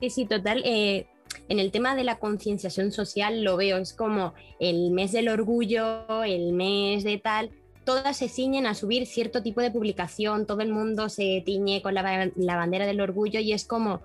Sí, 0.00 0.10
sí, 0.10 0.26
total. 0.26 0.62
Eh, 0.64 1.06
en 1.48 1.58
el 1.58 1.70
tema 1.70 1.94
de 1.94 2.04
la 2.04 2.18
concienciación 2.18 2.92
social 2.92 3.42
lo 3.42 3.56
veo, 3.56 3.78
es 3.78 3.92
como 3.92 4.34
el 4.58 4.90
mes 4.92 5.12
del 5.12 5.28
orgullo, 5.28 6.24
el 6.24 6.52
mes 6.52 7.04
de 7.04 7.18
tal, 7.18 7.50
todas 7.84 8.16
se 8.16 8.28
ciñen 8.28 8.66
a 8.66 8.74
subir 8.74 9.06
cierto 9.06 9.42
tipo 9.42 9.60
de 9.60 9.70
publicación, 9.70 10.46
todo 10.46 10.60
el 10.60 10.72
mundo 10.72 11.08
se 11.08 11.42
tiñe 11.44 11.82
con 11.82 11.94
la, 11.94 12.30
la 12.36 12.56
bandera 12.56 12.86
del 12.86 13.00
orgullo 13.00 13.40
y 13.40 13.52
es 13.52 13.64
como 13.64 14.02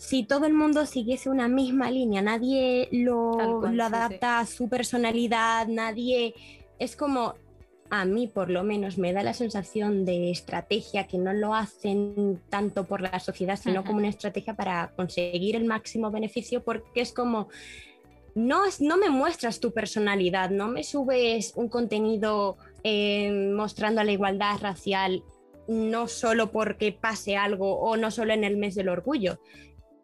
si 0.00 0.24
todo 0.24 0.46
el 0.46 0.54
mundo 0.54 0.86
siguiese 0.86 1.28
una 1.28 1.46
misma 1.46 1.90
línea, 1.90 2.22
nadie 2.22 2.88
lo, 2.90 3.68
lo 3.70 3.84
adapta 3.84 4.40
a 4.40 4.46
su 4.46 4.66
personalidad, 4.66 5.68
nadie... 5.68 6.34
Es 6.78 6.96
como, 6.96 7.34
a 7.90 8.06
mí 8.06 8.26
por 8.26 8.48
lo 8.48 8.64
menos 8.64 8.96
me 8.96 9.12
da 9.12 9.22
la 9.22 9.34
sensación 9.34 10.06
de 10.06 10.30
estrategia 10.30 11.06
que 11.06 11.18
no 11.18 11.34
lo 11.34 11.54
hacen 11.54 12.40
tanto 12.48 12.86
por 12.86 13.02
la 13.02 13.20
sociedad, 13.20 13.56
sino 13.56 13.84
como 13.84 13.98
una 13.98 14.08
estrategia 14.08 14.54
para 14.54 14.90
conseguir 14.96 15.54
el 15.54 15.66
máximo 15.66 16.10
beneficio, 16.10 16.64
porque 16.64 17.02
es 17.02 17.12
como, 17.12 17.48
no, 18.34 18.62
no 18.78 18.96
me 18.96 19.10
muestras 19.10 19.60
tu 19.60 19.70
personalidad, 19.74 20.48
no 20.48 20.68
me 20.68 20.82
subes 20.82 21.52
un 21.56 21.68
contenido 21.68 22.56
eh, 22.84 23.52
mostrando 23.54 24.02
la 24.02 24.12
igualdad 24.12 24.60
racial, 24.62 25.22
no 25.68 26.08
solo 26.08 26.50
porque 26.50 26.90
pase 26.90 27.36
algo 27.36 27.78
o 27.80 27.98
no 27.98 28.10
solo 28.10 28.32
en 28.32 28.44
el 28.44 28.56
mes 28.56 28.74
del 28.74 28.88
orgullo, 28.88 29.38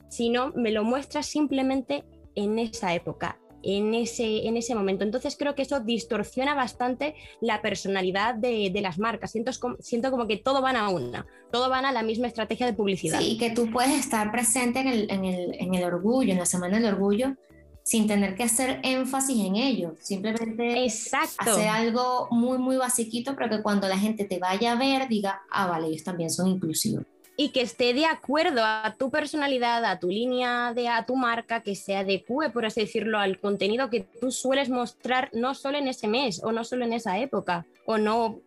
sino 0.09 0.53
me 0.55 0.71
lo 0.71 0.85
muestras 0.85 1.27
simplemente 1.27 2.05
en 2.35 2.59
esa 2.59 2.95
época, 2.95 3.39
en 3.63 3.95
ese, 3.95 4.47
en 4.47 4.57
ese 4.57 4.75
momento. 4.75 5.05
Entonces 5.05 5.37
creo 5.37 5.55
que 5.55 5.63
eso 5.63 5.81
distorsiona 5.81 6.55
bastante 6.55 7.15
la 7.41 7.63
personalidad 7.63 8.35
de, 8.35 8.71
las 8.81 8.99
marcas. 8.99 9.33
Siento, 9.33 9.53
siento 9.81 10.11
como 10.11 10.27
que 10.27 10.37
todo 10.37 10.63
van 10.63 10.77
a 10.77 10.89
una, 10.89 11.27
todo 11.51 11.69
van 11.69 11.85
a 11.85 11.93
la 11.93 12.03
misma 12.03 12.29
estrategia 12.29 12.67
de 12.67 12.75
publicidad. 12.75 13.19
Sí, 13.21 13.33
y 13.33 13.39
que 13.39 13.51
tú 13.51 13.71
puedes 13.71 13.99
estar 13.99 14.31
presente 14.31 14.81
en 14.81 14.89
el, 14.89 15.11
en 15.11 15.25
el, 15.25 15.55
en 15.55 15.75
el 15.75 15.85
orgullo, 15.85 16.33
en 16.33 16.39
la 16.39 16.47
Semana 16.47 16.79
del 16.79 16.95
Orgullo, 16.95 17.35
sin 17.83 18.09
tener 18.09 18.35
que 18.35 18.43
hacer 18.43 18.81
énfasis 18.83 19.45
en 19.45 19.55
ello, 19.55 19.95
simplemente 20.01 20.85
Exacto. 20.85 21.53
hacer 21.53 21.69
algo 21.69 22.27
muy, 22.33 22.59
muy 22.59 22.77
basiquito, 22.77 23.37
pero 23.37 23.49
que 23.49 23.63
cuando 23.63 23.87
la 23.87 23.97
gente 23.97 24.25
te 24.25 24.41
vaya 24.41 24.73
a 24.73 24.75
ver 24.75 25.09
diga, 25.09 25.43
ah, 25.53 25.69
vale, 25.69 25.87
ellos 25.87 26.03
también 26.03 26.31
son 26.31 26.49
inclusivos 26.49 27.05
y 27.37 27.51
que 27.51 27.61
esté 27.61 27.93
de 27.93 28.07
acuerdo 28.07 28.63
a 28.65 28.95
tu 28.99 29.11
personalidad, 29.11 29.85
a 29.85 29.99
tu 29.99 30.09
línea 30.09 30.73
de 30.73 30.89
a 30.89 31.05
tu 31.05 31.17
marca, 31.17 31.61
que 31.61 31.75
se 31.75 31.97
adecue, 31.97 32.51
por 32.51 32.65
así 32.65 32.81
decirlo, 32.81 33.19
al 33.19 33.39
contenido 33.39 33.91
que 33.91 34.01
tú 34.01 34.31
sueles 34.31 34.71
mostrar 34.71 35.29
no 35.33 35.55
solo 35.55 35.77
en 35.77 35.89
ese 35.89 36.09
mes 36.09 36.43
o 36.43 36.53
no 36.53 36.65
solo 36.65 36.85
en 36.85 36.95
esa 36.95 37.19
época, 37.19 37.67
o 37.85 37.99
no, 37.99 38.41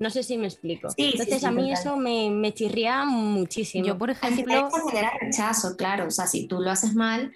no 0.00 0.10
sé 0.10 0.24
si 0.24 0.36
me 0.36 0.48
explico. 0.48 0.88
Entonces 0.96 1.44
a 1.44 1.52
mí 1.52 1.72
eso 1.72 1.96
me, 1.96 2.30
me, 2.30 2.52
chirría 2.52 3.04
muchísimo. 3.04 3.86
Yo, 3.86 3.96
por 3.96 4.10
ejemplo... 4.10 4.70
genera 4.90 5.12
rechazo, 5.20 5.76
claro, 5.76 6.08
o 6.08 6.10
sea, 6.10 6.26
si 6.26 6.48
tú 6.48 6.60
lo 6.60 6.70
haces 6.70 6.94
mal, 6.94 7.32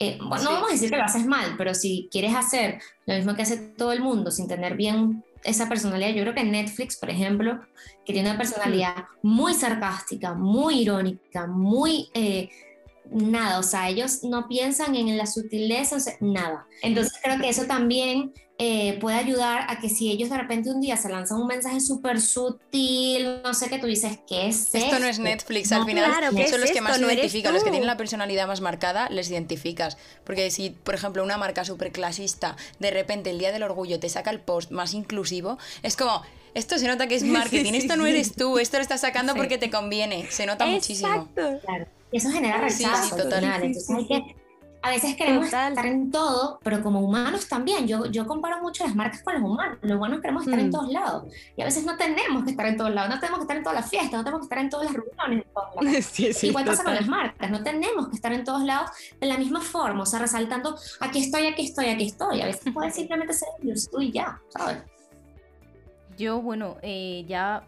eh, 0.00 0.16
bueno, 0.26 0.44
no 0.44 0.52
vamos 0.52 0.70
a 0.70 0.72
decir 0.72 0.90
que 0.90 0.96
lo 0.96 1.04
haces 1.04 1.26
mal, 1.26 1.56
pero 1.58 1.74
si 1.74 2.08
quieres 2.10 2.34
hacer 2.34 2.80
lo 3.04 3.14
mismo 3.14 3.34
que 3.34 3.42
hace 3.42 3.56
todo 3.56 3.92
el 3.92 4.00
mundo 4.00 4.30
sin 4.30 4.46
tener 4.46 4.76
bien 4.76 5.24
esa 5.48 5.68
personalidad. 5.68 6.10
Yo 6.10 6.22
creo 6.22 6.34
que 6.34 6.44
Netflix, 6.44 6.96
por 6.96 7.10
ejemplo, 7.10 7.60
que 8.04 8.12
tiene 8.12 8.30
una 8.30 8.38
personalidad 8.38 9.04
muy 9.22 9.54
sarcástica, 9.54 10.34
muy 10.34 10.80
irónica, 10.80 11.46
muy... 11.46 12.08
Eh, 12.14 12.48
nada, 13.10 13.58
o 13.58 13.62
sea, 13.62 13.88
ellos 13.88 14.22
no 14.22 14.48
piensan 14.48 14.94
en 14.94 15.16
la 15.16 15.26
sutileza, 15.26 15.96
nada. 16.20 16.66
Entonces 16.82 17.18
creo 17.22 17.40
que 17.40 17.48
eso 17.48 17.64
también 17.64 18.32
eh, 18.60 18.98
puede 19.00 19.16
ayudar 19.16 19.66
a 19.68 19.78
que 19.78 19.88
si 19.88 20.10
ellos 20.10 20.30
de 20.30 20.36
repente 20.36 20.68
un 20.68 20.80
día 20.80 20.96
se 20.96 21.08
lanzan 21.08 21.40
un 21.40 21.46
mensaje 21.46 21.80
súper 21.80 22.20
sutil, 22.20 23.40
no 23.44 23.54
sé 23.54 23.68
qué, 23.68 23.78
tú 23.78 23.86
dices, 23.86 24.18
¿qué 24.26 24.48
es 24.48 24.74
esto? 24.74 24.98
no 24.98 25.06
es 25.06 25.20
Netflix, 25.20 25.70
al 25.70 25.84
final 25.84 26.12
son 26.50 26.60
los 26.60 26.72
que 26.72 26.80
más 26.80 27.00
lo 27.00 27.06
identifican, 27.06 27.54
los 27.54 27.62
que 27.62 27.70
tienen 27.70 27.86
la 27.86 27.96
personalidad 27.96 28.48
más 28.48 28.60
marcada, 28.60 29.08
les 29.10 29.30
identificas. 29.30 29.96
Porque 30.24 30.50
si, 30.50 30.70
por 30.70 30.96
ejemplo, 30.96 31.22
una 31.22 31.38
marca 31.38 31.64
súper 31.64 31.92
clasista, 31.92 32.56
de 32.80 32.90
repente 32.90 33.30
el 33.30 33.38
día 33.38 33.52
del 33.52 33.62
orgullo 33.62 34.00
te 34.00 34.08
saca 34.08 34.30
el 34.30 34.40
post 34.40 34.72
más 34.72 34.92
inclusivo, 34.92 35.56
es 35.84 35.96
como, 35.96 36.22
esto 36.54 36.78
se 36.78 36.88
nota 36.88 37.06
que 37.06 37.14
es 37.14 37.22
marketing, 37.24 37.74
esto 37.74 37.96
no 37.96 38.06
eres 38.06 38.34
tú, 38.34 38.58
esto 38.58 38.78
lo 38.78 38.82
estás 38.82 39.02
sacando 39.02 39.36
porque 39.36 39.58
te 39.58 39.70
conviene, 39.70 40.26
se 40.32 40.46
nota 40.46 40.66
muchísimo. 40.66 41.28
Claro. 41.34 41.86
Y 42.10 42.16
eso 42.16 42.30
genera 42.30 42.58
rechazo, 42.58 43.16
total. 43.16 43.44
Entonces 43.62 43.88
hay 43.90 44.06
que 44.06 44.37
a 44.80 44.90
veces 44.90 45.16
queremos 45.16 45.46
estar 45.46 45.86
en 45.86 46.10
todo, 46.10 46.60
pero 46.62 46.82
como 46.82 47.00
humanos 47.00 47.48
también. 47.48 47.86
Yo, 47.88 48.06
yo 48.06 48.26
comparo 48.26 48.62
mucho 48.62 48.84
las 48.84 48.94
marcas 48.94 49.22
con 49.22 49.34
los 49.34 49.42
humanos. 49.42 49.78
Los 49.82 49.96
humanos 49.96 50.20
queremos 50.20 50.44
estar 50.44 50.58
en 50.58 50.68
mm. 50.68 50.70
todos 50.70 50.88
lados. 50.90 51.32
Y 51.56 51.62
a 51.62 51.64
veces 51.64 51.84
no 51.84 51.96
tenemos 51.96 52.44
que 52.44 52.50
estar 52.50 52.66
en 52.66 52.76
todos 52.76 52.92
lados. 52.92 53.10
No 53.10 53.20
tenemos 53.20 53.38
que 53.38 53.42
estar 53.44 53.56
en 53.56 53.62
todas 53.62 53.80
las 53.80 53.90
fiestas, 53.90 54.12
no 54.12 54.24
tenemos 54.24 54.40
que 54.40 54.44
estar 54.44 54.58
en 54.58 54.70
todas 54.70 54.86
las 54.86 54.94
reuniones. 54.94 56.44
Igual 56.44 56.64
pasa 56.66 56.84
con 56.84 56.94
las 56.94 57.08
marcas. 57.08 57.50
No 57.50 57.62
tenemos 57.62 58.08
que 58.08 58.16
estar 58.16 58.32
en 58.32 58.44
todos 58.44 58.62
lados 58.62 58.90
de 59.20 59.26
la 59.26 59.36
misma 59.36 59.60
forma. 59.60 60.02
O 60.02 60.06
sea, 60.06 60.20
resaltando, 60.20 60.76
aquí 61.00 61.20
estoy, 61.20 61.46
aquí 61.46 61.64
estoy, 61.64 61.86
aquí 61.86 62.06
estoy. 62.06 62.40
A 62.42 62.46
veces 62.46 62.72
puede 62.72 62.90
simplemente 62.90 63.32
ser 63.32 63.48
yo 63.62 63.72
estoy 63.72 64.12
ya, 64.12 64.40
¿sabes? 64.48 64.78
Yo, 66.16 66.40
bueno, 66.40 66.76
eh, 66.82 67.24
ya 67.28 67.64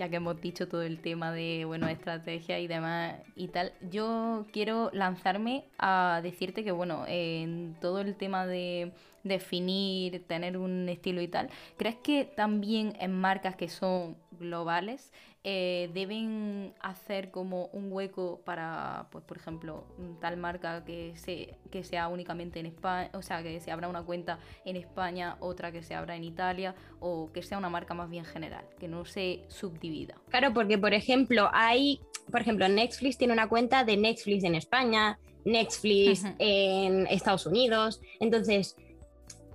ya 0.00 0.08
que 0.08 0.16
hemos 0.16 0.40
dicho 0.40 0.66
todo 0.66 0.80
el 0.80 0.98
tema 0.98 1.30
de 1.30 1.66
bueno 1.66 1.86
estrategia 1.86 2.58
y 2.58 2.66
demás 2.66 3.16
y 3.36 3.48
tal, 3.48 3.74
yo 3.90 4.46
quiero 4.50 4.88
lanzarme 4.94 5.66
a 5.78 6.20
decirte 6.22 6.64
que 6.64 6.72
bueno, 6.72 7.04
en 7.06 7.76
todo 7.82 8.00
el 8.00 8.16
tema 8.16 8.46
de 8.46 8.92
definir, 9.24 10.26
tener 10.26 10.56
un 10.56 10.88
estilo 10.88 11.20
y 11.20 11.28
tal, 11.28 11.50
¿crees 11.76 11.96
que 11.96 12.24
también 12.24 12.96
en 12.98 13.12
marcas 13.12 13.56
que 13.56 13.68
son 13.68 14.16
globales 14.38 15.12
eh, 15.42 15.90
deben 15.94 16.74
hacer 16.80 17.30
como 17.30 17.66
un 17.68 17.90
hueco 17.90 18.42
para, 18.44 19.08
pues 19.10 19.24
por 19.24 19.38
ejemplo, 19.38 19.86
tal 20.20 20.36
marca 20.36 20.84
que, 20.84 21.14
se, 21.16 21.56
que 21.70 21.82
sea 21.82 22.08
únicamente 22.08 22.60
en 22.60 22.66
España, 22.66 23.10
o 23.14 23.22
sea, 23.22 23.42
que 23.42 23.58
se 23.60 23.70
abra 23.70 23.88
una 23.88 24.02
cuenta 24.02 24.38
en 24.66 24.76
España, 24.76 25.36
otra 25.40 25.72
que 25.72 25.82
se 25.82 25.94
abra 25.94 26.14
en 26.14 26.24
Italia, 26.24 26.74
o 27.00 27.30
que 27.32 27.42
sea 27.42 27.56
una 27.56 27.70
marca 27.70 27.94
más 27.94 28.10
bien 28.10 28.26
general, 28.26 28.66
que 28.78 28.86
no 28.86 29.06
se 29.06 29.44
subdivida. 29.48 30.14
Claro, 30.28 30.52
porque 30.52 30.76
por 30.76 30.92
ejemplo, 30.92 31.48
hay, 31.52 32.00
por 32.30 32.42
ejemplo, 32.42 32.68
Netflix 32.68 33.16
tiene 33.16 33.32
una 33.32 33.48
cuenta 33.48 33.82
de 33.82 33.96
Netflix 33.96 34.44
en 34.44 34.54
España, 34.54 35.18
Netflix 35.46 36.22
en 36.38 37.06
Estados 37.06 37.46
Unidos, 37.46 38.02
entonces 38.20 38.76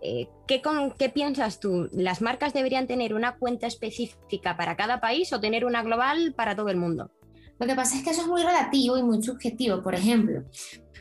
eh, 0.02 0.28
¿qué, 0.48 0.62
¿qué, 0.98 1.10
piensas 1.10 1.60
tú? 1.60 1.90
¿Las 1.92 2.22
marcas 2.22 2.54
deberían 2.54 2.88
tener 2.88 3.14
una 3.14 3.38
cuenta 3.38 3.68
específica 3.68 4.56
para 4.58 4.76
cada 4.76 5.02
país 5.02 5.32
o 5.34 5.40
tener 5.40 5.66
una 5.66 5.84
global 5.84 6.34
para 6.36 6.56
todo 6.56 6.70
el 6.70 6.78
mundo? 6.78 7.12
Lo 7.60 7.66
que 7.66 7.76
pasa 7.76 7.98
es 7.98 8.04
que 8.04 8.10
eso 8.10 8.22
es 8.22 8.28
muy 8.28 8.44
relativo 8.44 8.98
y 8.98 9.04
muy 9.04 9.24
subjetivo. 9.24 9.82
Por 9.82 9.96
ejemplo, 9.96 10.44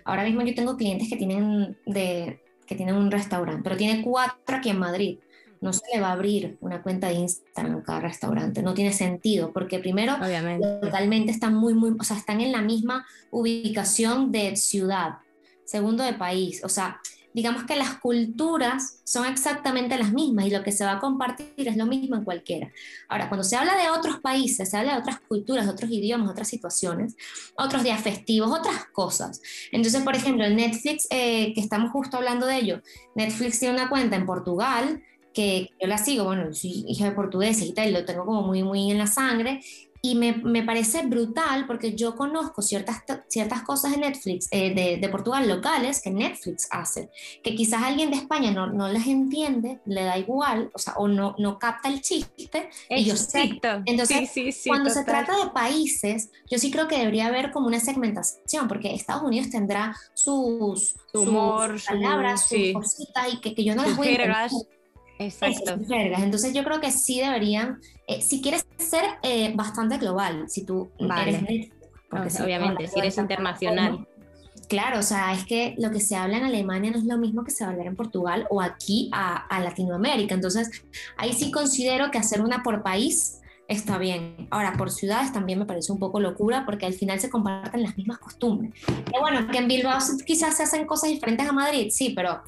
ahora 0.04 0.24
mismo 0.24 0.42
yo 0.42 0.54
tengo 0.54 0.76
clientes 0.76 1.08
que 1.08 1.16
tienen, 1.16 1.76
de, 1.86 2.40
que 2.66 2.74
tienen 2.76 2.94
un 2.94 3.10
restaurante, 3.10 3.62
pero 3.62 3.76
tiene 3.76 4.02
cuatro 4.02 4.56
aquí 4.56 4.70
en 4.70 4.78
Madrid. 4.78 5.18
no 5.60 5.72
se 5.72 5.82
le 5.94 6.00
va 6.00 6.08
a 6.08 6.12
abrir 6.12 6.58
una 6.60 6.82
cuenta 6.82 7.08
de 7.08 7.14
Instagram 7.14 7.78
a 7.78 7.82
cada 7.82 8.00
restaurante, 8.00 8.62
no 8.62 8.74
tiene 8.74 8.92
sentido, 8.92 9.50
porque 9.52 9.78
primero, 9.78 10.14
Obviamente. 10.14 10.66
totalmente 10.82 11.32
están 11.32 11.54
muy, 11.54 11.72
muy, 11.72 11.96
o 11.98 12.04
sea, 12.04 12.18
están 12.18 12.42
en 12.42 12.52
la 12.52 12.60
misma 12.60 13.06
ubicación 13.30 14.30
de 14.30 14.56
ciudad, 14.56 15.18
segundo 15.64 16.04
de 16.04 16.12
país, 16.12 16.62
o 16.64 16.68
sea, 16.68 17.00
digamos 17.34 17.64
que 17.64 17.74
las 17.74 17.98
culturas 17.98 19.00
son 19.04 19.26
exactamente 19.26 19.98
las 19.98 20.12
mismas 20.12 20.46
y 20.46 20.50
lo 20.50 20.62
que 20.62 20.70
se 20.70 20.84
va 20.84 20.92
a 20.92 21.00
compartir 21.00 21.52
es 21.56 21.76
lo 21.76 21.84
mismo 21.84 22.14
en 22.14 22.24
cualquiera. 22.24 22.70
Ahora, 23.08 23.28
cuando 23.28 23.42
se 23.42 23.56
habla 23.56 23.76
de 23.76 23.90
otros 23.90 24.20
países, 24.20 24.70
se 24.70 24.76
habla 24.76 24.94
de 24.94 25.00
otras 25.00 25.20
culturas, 25.20 25.68
otros 25.68 25.90
idiomas, 25.90 26.30
otras 26.30 26.46
situaciones, 26.46 27.16
otros 27.56 27.82
días 27.82 28.00
festivos, 28.00 28.56
otras 28.56 28.86
cosas. 28.92 29.42
Entonces, 29.72 30.02
por 30.02 30.14
ejemplo, 30.14 30.44
el 30.44 30.54
Netflix, 30.54 31.08
eh, 31.10 31.52
que 31.54 31.60
estamos 31.60 31.90
justo 31.90 32.16
hablando 32.16 32.46
de 32.46 32.56
ello, 32.56 32.82
Netflix 33.16 33.58
tiene 33.58 33.74
una 33.74 33.88
cuenta 33.88 34.14
en 34.14 34.26
Portugal 34.26 35.02
que 35.34 35.70
yo 35.80 35.88
la 35.88 35.98
sigo, 35.98 36.24
bueno, 36.24 36.54
soy 36.54 36.84
hija 36.86 37.06
de 37.06 37.16
portugués 37.16 37.60
y 37.60 37.74
tal, 37.74 37.92
lo 37.92 38.04
tengo 38.04 38.24
como 38.24 38.42
muy, 38.42 38.62
muy 38.62 38.92
en 38.92 38.98
la 38.98 39.08
sangre, 39.08 39.60
y 40.04 40.16
me, 40.16 40.32
me, 40.32 40.62
parece 40.62 41.00
brutal 41.06 41.66
porque 41.66 41.94
yo 41.94 42.14
conozco 42.14 42.61
ciertas, 42.61 43.02
ciertas 43.26 43.62
cosas 43.62 43.92
de 43.92 43.96
Netflix, 43.96 44.49
eh, 44.50 44.75
de, 44.75 44.99
de, 44.99 45.08
Portugal 45.08 45.49
locales 45.49 46.02
que 46.02 46.11
Netflix 46.11 46.68
hace, 46.70 47.08
que 47.42 47.54
quizás 47.54 47.82
alguien 47.82 48.11
de 48.11 48.16
España 48.16 48.50
no, 48.50 48.66
no 48.66 48.87
las 48.88 49.06
entiende, 49.06 49.80
le 49.87 50.04
da 50.04 50.18
igual, 50.18 50.70
o 50.75 50.78
sea, 50.78 50.92
o 50.99 51.08
no, 51.08 51.34
no 51.38 51.58
capta 51.58 51.88
el 51.88 52.02
chiste, 52.02 52.68
y 52.90 53.02
yo 53.02 53.16
sé. 53.16 53.58
Entonces, 53.87 54.28
sí, 54.30 54.44
sí, 54.44 54.52
sí, 54.52 54.68
cuando 54.68 54.90
total. 54.90 55.04
se 55.04 55.11
trata 55.11 55.42
de 55.42 55.50
países, 55.52 56.28
yo 56.50 56.58
sí 56.58 56.70
creo 56.70 56.87
que 56.87 56.99
debería 56.99 57.28
haber 57.28 57.50
como 57.50 57.66
una 57.66 57.80
segmentación, 57.80 58.68
porque 58.68 58.94
Estados 58.94 59.23
Unidos 59.23 59.49
tendrá 59.49 59.96
sus, 60.12 60.96
humor, 61.14 61.80
sus 61.80 61.88
palabras, 61.88 62.46
su, 62.46 62.56
sus 62.56 62.73
cositas, 62.75 63.32
y 63.32 63.40
que, 63.40 63.54
que 63.54 63.64
yo 63.64 63.75
no 63.75 63.82
las 63.82 63.96
voy 63.96 64.08
a 64.08 64.49
Exacto. 65.18 65.78
Entonces 65.88 66.52
yo 66.52 66.64
creo 66.64 66.80
que 66.80 66.90
sí 66.90 67.21
deberían, 67.21 67.80
eh, 68.06 68.21
si 68.21 68.42
quieres 68.42 68.66
ser 68.78 69.04
eh, 69.23 69.52
bastante 69.54 69.99
global, 69.99 70.49
si 70.49 70.64
tú 70.64 70.90
vale. 70.99 71.38
eres... 71.38 71.71
Porque 72.09 72.30
no, 72.38 72.44
obviamente, 72.44 72.87
si 72.87 72.99
eres 72.99 73.18
internacional. 73.18 74.06
Claro, 74.68 75.00
o 75.00 75.02
sea, 75.02 75.33
es 75.33 75.44
que 75.44 75.75
lo 75.78 75.90
que 75.90 76.00
se 76.00 76.16
habla 76.16 76.38
en 76.38 76.44
Alemania 76.44 76.90
no 76.90 76.99
es 76.99 77.04
lo 77.04 77.18
mismo 77.18 77.44
que 77.44 77.50
se 77.50 77.64
va 77.64 77.71
a 77.71 77.73
hablar 77.73 77.88
en 77.88 77.97
Portugal 77.97 78.47
o 78.50 78.61
aquí 78.61 79.11
a, 79.12 79.37
a 79.37 79.61
Latinoamérica. 79.61 80.35
Entonces, 80.35 80.85
ahí 81.16 81.33
sí 81.33 81.50
considero 81.50 82.11
que 82.11 82.18
hacer 82.18 82.40
una 82.40 82.62
por 82.62 82.83
país 82.83 83.40
está 83.68 83.99
bien. 83.99 84.47
Ahora, 84.50 84.75
por 84.76 84.90
ciudades 84.90 85.33
también 85.33 85.59
me 85.59 85.66
parece 85.66 85.92
un 85.92 85.99
poco 85.99 86.21
locura 86.21 86.64
porque 86.66 86.87
al 86.87 86.94
final 86.94 87.21
se 87.21 87.30
comparten 87.30 87.83
las 87.83 87.97
mismas 87.97 88.18
costumbres. 88.18 88.73
Y 88.88 89.18
bueno, 89.18 89.47
que 89.49 89.59
en 89.59 89.68
Bilbao 89.68 89.99
quizás 90.26 90.56
se 90.56 90.62
hacen 90.62 90.87
cosas 90.87 91.11
diferentes 91.11 91.47
a 91.49 91.52
Madrid, 91.52 91.88
sí, 91.90 92.12
pero 92.14 92.42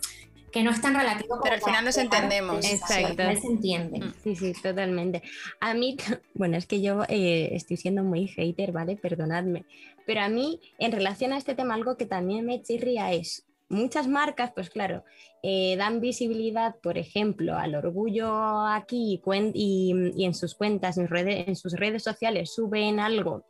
que 0.53 0.63
no 0.63 0.71
es 0.71 0.81
tan 0.81 0.95
relativo. 0.95 1.39
Pero 1.43 1.55
al 1.55 1.63
final 1.63 1.85
nos 1.85 1.97
entendemos. 1.97 2.65
Exacto. 2.65 3.23
Sí, 3.31 3.41
se 3.41 3.47
entiende. 3.47 4.01
Sí, 4.23 4.37
sí, 4.37 4.53
totalmente. 4.63 5.23
A 5.61 5.75
mí, 5.75 5.97
bueno, 6.35 6.57
es 6.57 6.67
que 6.67 6.81
yo 6.81 7.03
eh, 7.09 7.51
estoy 7.53 7.77
siendo 7.77 8.03
muy 8.03 8.29
hater, 8.29 8.73
¿vale? 8.73 8.97
Perdonadme. 8.97 9.65
Pero 10.07 10.21
a 10.21 10.29
mí, 10.29 10.61
en 10.79 10.93
relación 10.93 11.33
a 11.33 11.39
este 11.39 11.55
tema, 11.55 11.75
algo 11.75 11.97
que 11.97 12.07
también 12.07 12.47
me 12.47 12.63
chirría 12.63 13.13
es 13.13 13.47
muchas 13.69 14.07
marcas, 14.07 14.53
pues 14.55 14.71
claro, 14.71 15.05
eh, 15.43 15.75
dan 15.77 16.01
visibilidad, 16.01 16.77
por 16.83 16.99
ejemplo, 16.99 17.57
al 17.57 17.75
orgullo 17.75 18.61
aquí 18.67 19.21
y, 19.55 20.13
y 20.17 20.25
en 20.25 20.35
sus 20.35 20.55
cuentas, 20.55 20.99
en, 20.99 21.09
redes, 21.09 21.49
en 21.49 21.57
sus 21.57 21.73
redes 21.73 22.05
sociales 22.05 22.55
suben 22.55 23.01
algo 23.01 23.45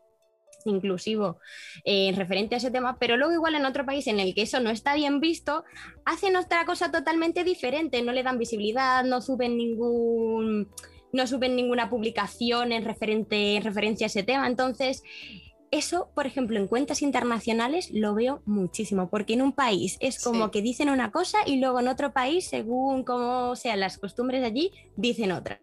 inclusivo 0.70 1.38
eh, 1.84 2.12
referente 2.16 2.54
a 2.54 2.58
ese 2.58 2.70
tema, 2.70 2.98
pero 2.98 3.16
luego 3.16 3.32
igual 3.32 3.54
en 3.54 3.66
otro 3.66 3.84
país 3.84 4.06
en 4.06 4.20
el 4.20 4.34
que 4.34 4.42
eso 4.42 4.60
no 4.60 4.70
está 4.70 4.94
bien 4.94 5.20
visto, 5.20 5.64
hacen 6.04 6.36
otra 6.36 6.64
cosa 6.64 6.90
totalmente 6.90 7.44
diferente, 7.44 8.02
no 8.02 8.12
le 8.12 8.22
dan 8.22 8.38
visibilidad, 8.38 9.04
no 9.04 9.20
suben 9.20 9.56
ningún 9.56 10.68
no 11.12 11.26
suben 11.26 11.56
ninguna 11.56 11.88
publicación 11.88 12.72
en, 12.72 12.84
referente, 12.84 13.56
en 13.56 13.62
referencia 13.62 14.06
a 14.06 14.08
ese 14.08 14.22
tema, 14.22 14.46
entonces 14.46 15.02
eso, 15.70 16.10
por 16.14 16.26
ejemplo, 16.26 16.58
en 16.58 16.68
cuentas 16.68 17.02
internacionales 17.02 17.90
lo 17.92 18.14
veo 18.14 18.42
muchísimo, 18.44 19.08
porque 19.08 19.34
en 19.34 19.42
un 19.42 19.52
país 19.52 19.96
es 20.00 20.22
como 20.22 20.46
sí. 20.46 20.50
que 20.52 20.62
dicen 20.62 20.90
una 20.90 21.10
cosa 21.10 21.38
y 21.46 21.56
luego 21.56 21.80
en 21.80 21.88
otro 21.88 22.12
país, 22.12 22.48
según 22.48 23.04
cómo 23.04 23.56
sean 23.56 23.80
las 23.80 23.98
costumbres 23.98 24.44
allí, 24.44 24.72
dicen 24.96 25.32
otra. 25.32 25.60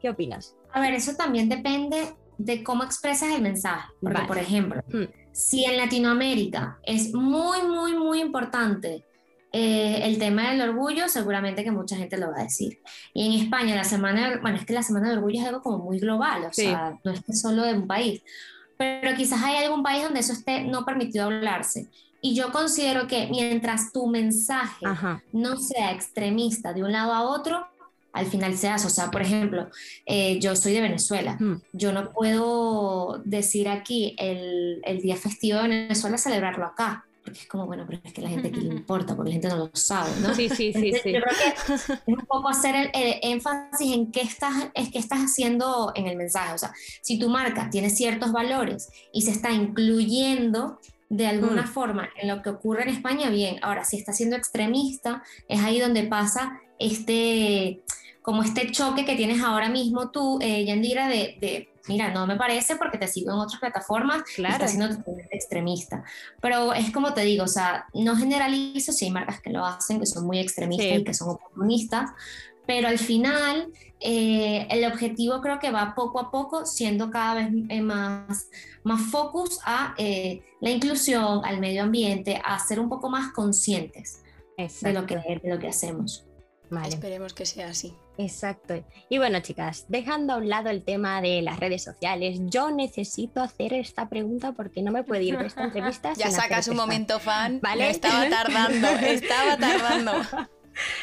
¿Qué 0.00 0.10
opinas? 0.10 0.56
A 0.72 0.80
ver, 0.80 0.94
eso 0.94 1.14
también 1.16 1.48
depende 1.48 2.14
de 2.38 2.62
cómo 2.64 2.84
expresas 2.84 3.34
el 3.34 3.42
mensaje. 3.42 3.88
Porque, 4.00 4.14
vale. 4.14 4.28
por 4.28 4.38
ejemplo, 4.38 4.82
hmm. 4.88 5.04
si 5.32 5.64
en 5.64 5.76
Latinoamérica 5.76 6.78
es 6.84 7.12
muy, 7.12 7.62
muy, 7.62 7.94
muy 7.94 8.20
importante 8.20 9.04
eh, 9.52 10.00
el 10.04 10.18
tema 10.18 10.50
del 10.50 10.60
orgullo, 10.68 11.08
seguramente 11.08 11.64
que 11.64 11.70
mucha 11.70 11.96
gente 11.96 12.16
lo 12.16 12.30
va 12.30 12.40
a 12.40 12.44
decir. 12.44 12.80
Y 13.14 13.26
en 13.26 13.42
España, 13.44 13.74
la 13.74 13.84
semana, 13.84 14.38
bueno, 14.40 14.58
es 14.58 14.66
que 14.66 14.72
la 14.72 14.82
semana 14.82 15.08
del 15.08 15.18
orgullo 15.18 15.40
es 15.40 15.46
algo 15.46 15.62
como 15.62 15.78
muy 15.78 15.98
global, 15.98 16.44
o 16.44 16.52
sí. 16.52 16.62
sea, 16.62 16.98
no 17.02 17.10
es 17.10 17.22
que 17.24 17.32
solo 17.32 17.62
de 17.62 17.74
un 17.74 17.86
país. 17.86 18.22
Pero 18.76 19.16
quizás 19.16 19.42
hay 19.42 19.64
algún 19.64 19.82
país 19.82 20.04
donde 20.04 20.20
eso 20.20 20.32
esté 20.32 20.62
no 20.64 20.84
permitido 20.84 21.24
hablarse. 21.24 21.88
Y 22.20 22.34
yo 22.34 22.52
considero 22.52 23.06
que 23.06 23.28
mientras 23.28 23.92
tu 23.92 24.06
mensaje 24.06 24.86
Ajá. 24.86 25.22
no 25.32 25.56
sea 25.56 25.92
extremista 25.92 26.72
de 26.72 26.82
un 26.82 26.92
lado 26.92 27.12
a 27.12 27.22
otro, 27.22 27.66
al 28.12 28.26
final 28.26 28.56
se 28.56 28.68
hace. 28.68 28.86
O 28.86 28.90
sea, 28.90 29.10
por 29.10 29.22
ejemplo, 29.22 29.68
eh, 30.06 30.38
yo 30.40 30.56
soy 30.56 30.72
de 30.72 30.80
Venezuela. 30.80 31.36
Mm. 31.38 31.62
Yo 31.72 31.92
no 31.92 32.12
puedo 32.12 33.20
decir 33.24 33.68
aquí 33.68 34.14
el, 34.18 34.80
el, 34.84 35.00
día 35.00 35.16
festivo 35.16 35.58
de 35.58 35.68
Venezuela 35.68 36.18
celebrarlo 36.18 36.64
acá. 36.64 37.04
Porque 37.22 37.40
es 37.40 37.46
como, 37.46 37.66
bueno, 37.66 37.84
pero 37.86 38.00
es 38.02 38.12
que 38.12 38.22
la 38.22 38.30
gente 38.30 38.48
aquí 38.48 38.60
le 38.60 38.74
importa, 38.74 39.14
porque 39.14 39.30
la 39.30 39.34
gente 39.34 39.48
no 39.48 39.56
lo 39.58 39.70
sabe, 39.74 40.10
¿no? 40.22 40.34
Sí, 40.34 40.48
sí, 40.48 40.72
sí. 40.72 40.92
sí. 41.02 41.12
Yo 41.12 41.20
creo 41.20 41.36
que 41.36 41.74
es 41.74 42.00
un 42.06 42.24
poco 42.26 42.48
hacer 42.48 42.74
el, 42.74 42.90
el, 42.94 43.18
énfasis 43.22 43.92
en 43.92 44.10
qué 44.10 44.22
estás, 44.22 44.70
es 44.72 44.90
que 44.90 44.98
estás 44.98 45.18
haciendo 45.20 45.92
en 45.94 46.06
el 46.06 46.16
mensaje. 46.16 46.54
O 46.54 46.58
sea, 46.58 46.72
si 47.02 47.18
tu 47.18 47.28
marca 47.28 47.68
tiene 47.68 47.90
ciertos 47.90 48.32
valores 48.32 48.88
y 49.12 49.22
se 49.22 49.32
está 49.32 49.50
incluyendo 49.50 50.78
de 51.10 51.26
alguna 51.26 51.62
mm. 51.62 51.68
forma 51.68 52.08
en 52.20 52.28
lo 52.28 52.42
que 52.42 52.50
ocurre 52.50 52.82
en 52.82 52.90
España, 52.90 53.30
bien. 53.30 53.58
Ahora, 53.62 53.84
si 53.84 53.96
está 53.96 54.12
siendo 54.12 54.36
extremista, 54.36 55.22
es 55.48 55.60
ahí 55.60 55.80
donde 55.80 56.04
pasa 56.04 56.60
este 56.78 57.82
como 58.22 58.42
este 58.42 58.70
choque 58.72 59.06
que 59.06 59.16
tienes 59.16 59.42
ahora 59.42 59.70
mismo 59.70 60.10
tú, 60.10 60.38
eh, 60.42 60.62
Yandira, 60.66 61.08
de, 61.08 61.38
de, 61.40 61.70
mira, 61.88 62.10
no 62.10 62.26
me 62.26 62.36
parece 62.36 62.76
porque 62.76 62.98
te 62.98 63.08
sigo 63.08 63.32
en 63.32 63.38
otras 63.38 63.58
plataformas, 63.58 64.22
claro. 64.36 64.54
estás 64.54 64.72
siendo 64.72 65.02
extremista. 65.30 66.04
Pero 66.42 66.74
es 66.74 66.90
como 66.90 67.14
te 67.14 67.22
digo, 67.22 67.44
o 67.44 67.48
sea, 67.48 67.86
no 67.94 68.16
generalizo, 68.16 68.92
si 68.92 69.06
hay 69.06 69.10
marcas 69.10 69.40
que 69.40 69.48
lo 69.48 69.64
hacen, 69.64 69.98
que 69.98 70.04
son 70.04 70.26
muy 70.26 70.40
extremistas 70.40 70.86
sí. 70.86 71.00
y 71.00 71.04
que 71.04 71.14
son 71.14 71.30
oportunistas, 71.30 72.10
pero 72.66 72.88
al 72.88 72.98
final 72.98 73.72
eh, 73.98 74.66
el 74.70 74.84
objetivo 74.84 75.40
creo 75.40 75.58
que 75.58 75.70
va 75.70 75.94
poco 75.94 76.20
a 76.20 76.30
poco 76.30 76.66
siendo 76.66 77.10
cada 77.10 77.34
vez 77.34 77.48
eh, 77.70 77.80
más, 77.80 78.50
más 78.84 79.00
focus 79.10 79.58
a 79.64 79.94
eh, 79.96 80.42
la 80.60 80.70
inclusión, 80.70 81.40
al 81.44 81.60
medio 81.60 81.82
ambiente, 81.82 82.40
a 82.44 82.58
ser 82.58 82.78
un 82.78 82.90
poco 82.90 83.08
más 83.08 83.32
conscientes 83.32 84.22
de 84.58 84.92
lo, 84.92 85.06
que, 85.06 85.16
de 85.16 85.40
lo 85.44 85.58
que 85.58 85.68
hacemos. 85.68 86.27
Vale. 86.70 86.88
Esperemos 86.88 87.32
que 87.32 87.46
sea 87.46 87.68
así. 87.68 87.94
Exacto. 88.18 88.84
Y 89.08 89.18
bueno, 89.18 89.40
chicas, 89.40 89.86
dejando 89.88 90.34
a 90.34 90.36
un 90.36 90.48
lado 90.48 90.70
el 90.70 90.82
tema 90.82 91.22
de 91.22 91.40
las 91.40 91.60
redes 91.60 91.84
sociales, 91.84 92.40
yo 92.46 92.70
necesito 92.70 93.40
hacer 93.40 93.72
esta 93.72 94.08
pregunta 94.08 94.52
porque 94.52 94.82
no 94.82 94.90
me 94.90 95.04
puedo 95.04 95.22
ir 95.22 95.38
de 95.38 95.46
esta 95.46 95.64
entrevista. 95.64 96.12
ya 96.16 96.30
sacas 96.30 96.68
un 96.68 96.76
momento 96.76 97.20
fan. 97.20 97.60
Vale. 97.62 97.90
estaba 97.90 98.28
tardando, 98.28 98.88
estaba 99.02 99.56
tardando. 99.56 100.12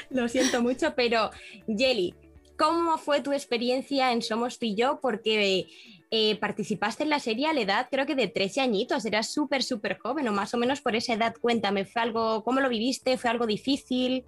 Lo 0.09 0.27
siento 0.27 0.61
mucho, 0.61 0.93
pero 0.95 1.31
Jelly, 1.67 2.15
¿cómo 2.57 2.97
fue 2.97 3.21
tu 3.21 3.31
experiencia 3.31 4.11
en 4.11 4.21
Somos 4.21 4.59
tú 4.59 4.65
y 4.65 4.75
yo? 4.75 4.99
Porque 5.01 5.67
eh, 6.11 6.37
participaste 6.37 7.03
en 7.03 7.09
la 7.09 7.19
serie 7.19 7.47
a 7.47 7.53
la 7.53 7.61
edad, 7.61 7.87
creo 7.89 8.05
que 8.05 8.15
de 8.15 8.27
13 8.27 8.61
añitos, 8.61 9.05
eras 9.05 9.33
súper, 9.33 9.63
súper 9.63 9.97
joven 9.97 10.27
o 10.27 10.31
más 10.31 10.53
o 10.53 10.57
menos 10.57 10.81
por 10.81 10.95
esa 10.95 11.13
edad. 11.13 11.33
Cuéntame, 11.41 11.85
¿fue 11.85 12.01
algo, 12.01 12.43
cómo 12.43 12.61
lo 12.61 12.69
viviste? 12.69 13.17
¿Fue 13.17 13.29
algo 13.29 13.45
difícil? 13.45 14.25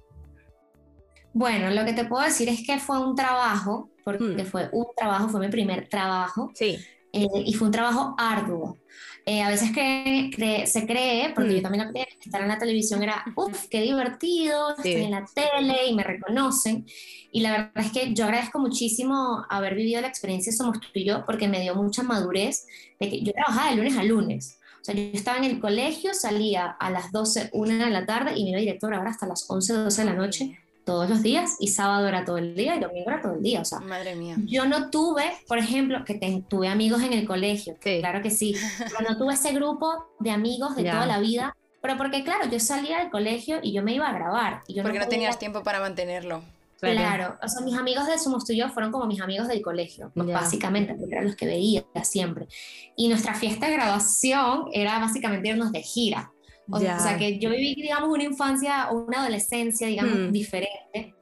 Bueno, 1.37 1.69
lo 1.69 1.85
que 1.85 1.93
te 1.93 2.03
puedo 2.03 2.23
decir 2.23 2.49
es 2.49 2.65
que 2.65 2.79
fue 2.79 2.97
un 2.99 3.15
trabajo, 3.15 3.91
porque 4.03 4.43
mm. 4.43 4.45
fue 4.47 4.69
un 4.71 4.87
trabajo, 4.97 5.29
fue 5.29 5.39
mi 5.39 5.49
primer 5.49 5.87
trabajo. 5.87 6.49
Sí. 6.55 6.79
Eh, 7.13 7.27
y 7.45 7.53
fue 7.53 7.67
un 7.67 7.71
trabajo 7.71 8.15
arduo. 8.17 8.79
Eh, 9.23 9.43
a 9.43 9.49
veces 9.49 9.71
que, 9.71 10.31
que, 10.35 10.65
se 10.65 10.87
cree, 10.87 11.31
porque 11.35 11.51
mm. 11.51 11.55
yo 11.57 11.61
también 11.61 11.93
que 11.93 12.07
estar 12.25 12.41
en 12.41 12.47
la 12.47 12.57
televisión 12.57 13.03
era, 13.03 13.23
uff, 13.35 13.67
qué 13.69 13.83
divertido, 13.83 14.69
sí. 14.81 14.89
estoy 14.89 15.03
en 15.03 15.11
la 15.11 15.25
tele 15.31 15.85
y 15.87 15.93
me 15.93 16.03
reconocen. 16.03 16.87
Y 17.31 17.41
la 17.41 17.51
verdad 17.51 17.85
es 17.85 17.91
que 17.91 18.15
yo 18.15 18.25
agradezco 18.25 18.57
muchísimo 18.57 19.45
haber 19.47 19.75
vivido 19.75 20.01
la 20.01 20.07
experiencia 20.07 20.51
Somos 20.51 20.79
tú 20.79 20.87
y 20.95 21.05
yo, 21.05 21.23
porque 21.23 21.47
me 21.47 21.61
dio 21.61 21.75
mucha 21.75 22.01
madurez 22.01 22.65
de 22.99 23.11
que 23.11 23.21
yo 23.21 23.31
trabajaba 23.31 23.69
de 23.69 23.75
lunes 23.75 23.95
a 23.95 24.03
lunes. 24.03 24.57
O 24.81 24.83
sea, 24.83 24.95
yo 24.95 25.03
estaba 25.13 25.37
en 25.37 25.43
el 25.43 25.59
colegio, 25.59 26.15
salía 26.15 26.65
a 26.65 26.89
las 26.89 27.11
12, 27.11 27.51
1 27.53 27.85
de 27.85 27.91
la 27.91 28.07
tarde 28.07 28.33
y 28.35 28.43
me 28.43 28.49
iba 28.49 28.59
directo 28.59 28.87
a 28.87 28.89
grabar 28.89 29.09
hasta 29.09 29.27
las 29.27 29.47
11, 29.47 29.73
12 29.73 30.01
de 30.01 30.05
la 30.05 30.15
noche 30.15 30.57
todos 30.87 31.09
los 31.09 31.21
días 31.21 31.57
y 31.59 31.67
sábado 31.67 32.07
era 32.07 32.23
todo 32.23 32.37
el 32.37 32.55
día 32.55 32.77
y 32.77 32.79
domingo 32.79 33.11
era 33.11 33.21
todo 33.21 33.33
el 33.33 33.43
día. 33.43 33.61
O 33.61 33.65
sea, 33.65 33.79
Madre 33.81 34.15
mía. 34.15 34.37
yo 34.45 34.65
no 34.65 34.89
tuve, 34.89 35.33
por 35.45 35.57
ejemplo, 35.57 36.05
que 36.05 36.15
te, 36.15 36.43
tuve 36.47 36.69
amigos 36.69 37.03
en 37.03 37.11
el 37.11 37.27
colegio, 37.27 37.75
sí. 37.83 37.99
claro 37.99 38.21
que 38.21 38.31
sí, 38.31 38.55
pero 38.77 39.09
no 39.09 39.17
tuve 39.17 39.33
ese 39.33 39.51
grupo 39.51 40.07
de 40.19 40.31
amigos 40.31 40.77
de 40.77 40.83
ya. 40.83 40.93
toda 40.93 41.05
la 41.05 41.19
vida, 41.19 41.55
pero 41.81 41.97
porque 41.97 42.23
claro, 42.23 42.49
yo 42.49 42.59
salía 42.61 42.99
del 42.99 43.09
colegio 43.09 43.59
y 43.61 43.73
yo 43.73 43.83
me 43.83 43.93
iba 43.93 44.07
a 44.07 44.13
grabar. 44.13 44.63
Y 44.67 44.75
yo 44.75 44.83
porque 44.83 44.97
no, 44.97 45.03
no 45.03 45.09
tenías 45.09 45.37
tiempo 45.37 45.61
para 45.61 45.81
mantenerlo. 45.81 46.41
Claro. 46.79 47.37
o 47.41 47.49
sea, 47.49 47.65
mis 47.65 47.75
amigos 47.75 48.05
de 48.07 48.19
Somos 48.19 48.45
Tuyos 48.45 48.71
fueron 48.71 48.91
como 48.91 49.07
mis 49.07 49.19
amigos 49.19 49.47
del 49.47 49.61
colegio, 49.61 50.11
pues, 50.13 50.27
básicamente, 50.27 50.93
porque 50.93 51.15
eran 51.15 51.25
los 51.25 51.35
que 51.35 51.47
veía 51.47 51.83
siempre. 52.03 52.47
Y 52.95 53.09
nuestra 53.09 53.33
fiesta 53.33 53.67
de 53.67 53.73
graduación 53.73 54.69
era 54.71 54.99
básicamente 54.99 55.49
irnos 55.49 55.71
de 55.71 55.81
gira. 55.81 56.31
O, 56.69 56.79
sea, 56.79 57.17
que 57.17 57.39
yo 57.39 57.49
viví, 57.49 57.75
digamos, 57.75 58.09
una 58.09 58.23
infancia 58.23 58.89
o 58.91 58.97
una 58.97 59.21
adolescencia, 59.21 59.87
digamos, 59.87 60.17
mm. 60.17 60.31
diferente, 60.31 61.15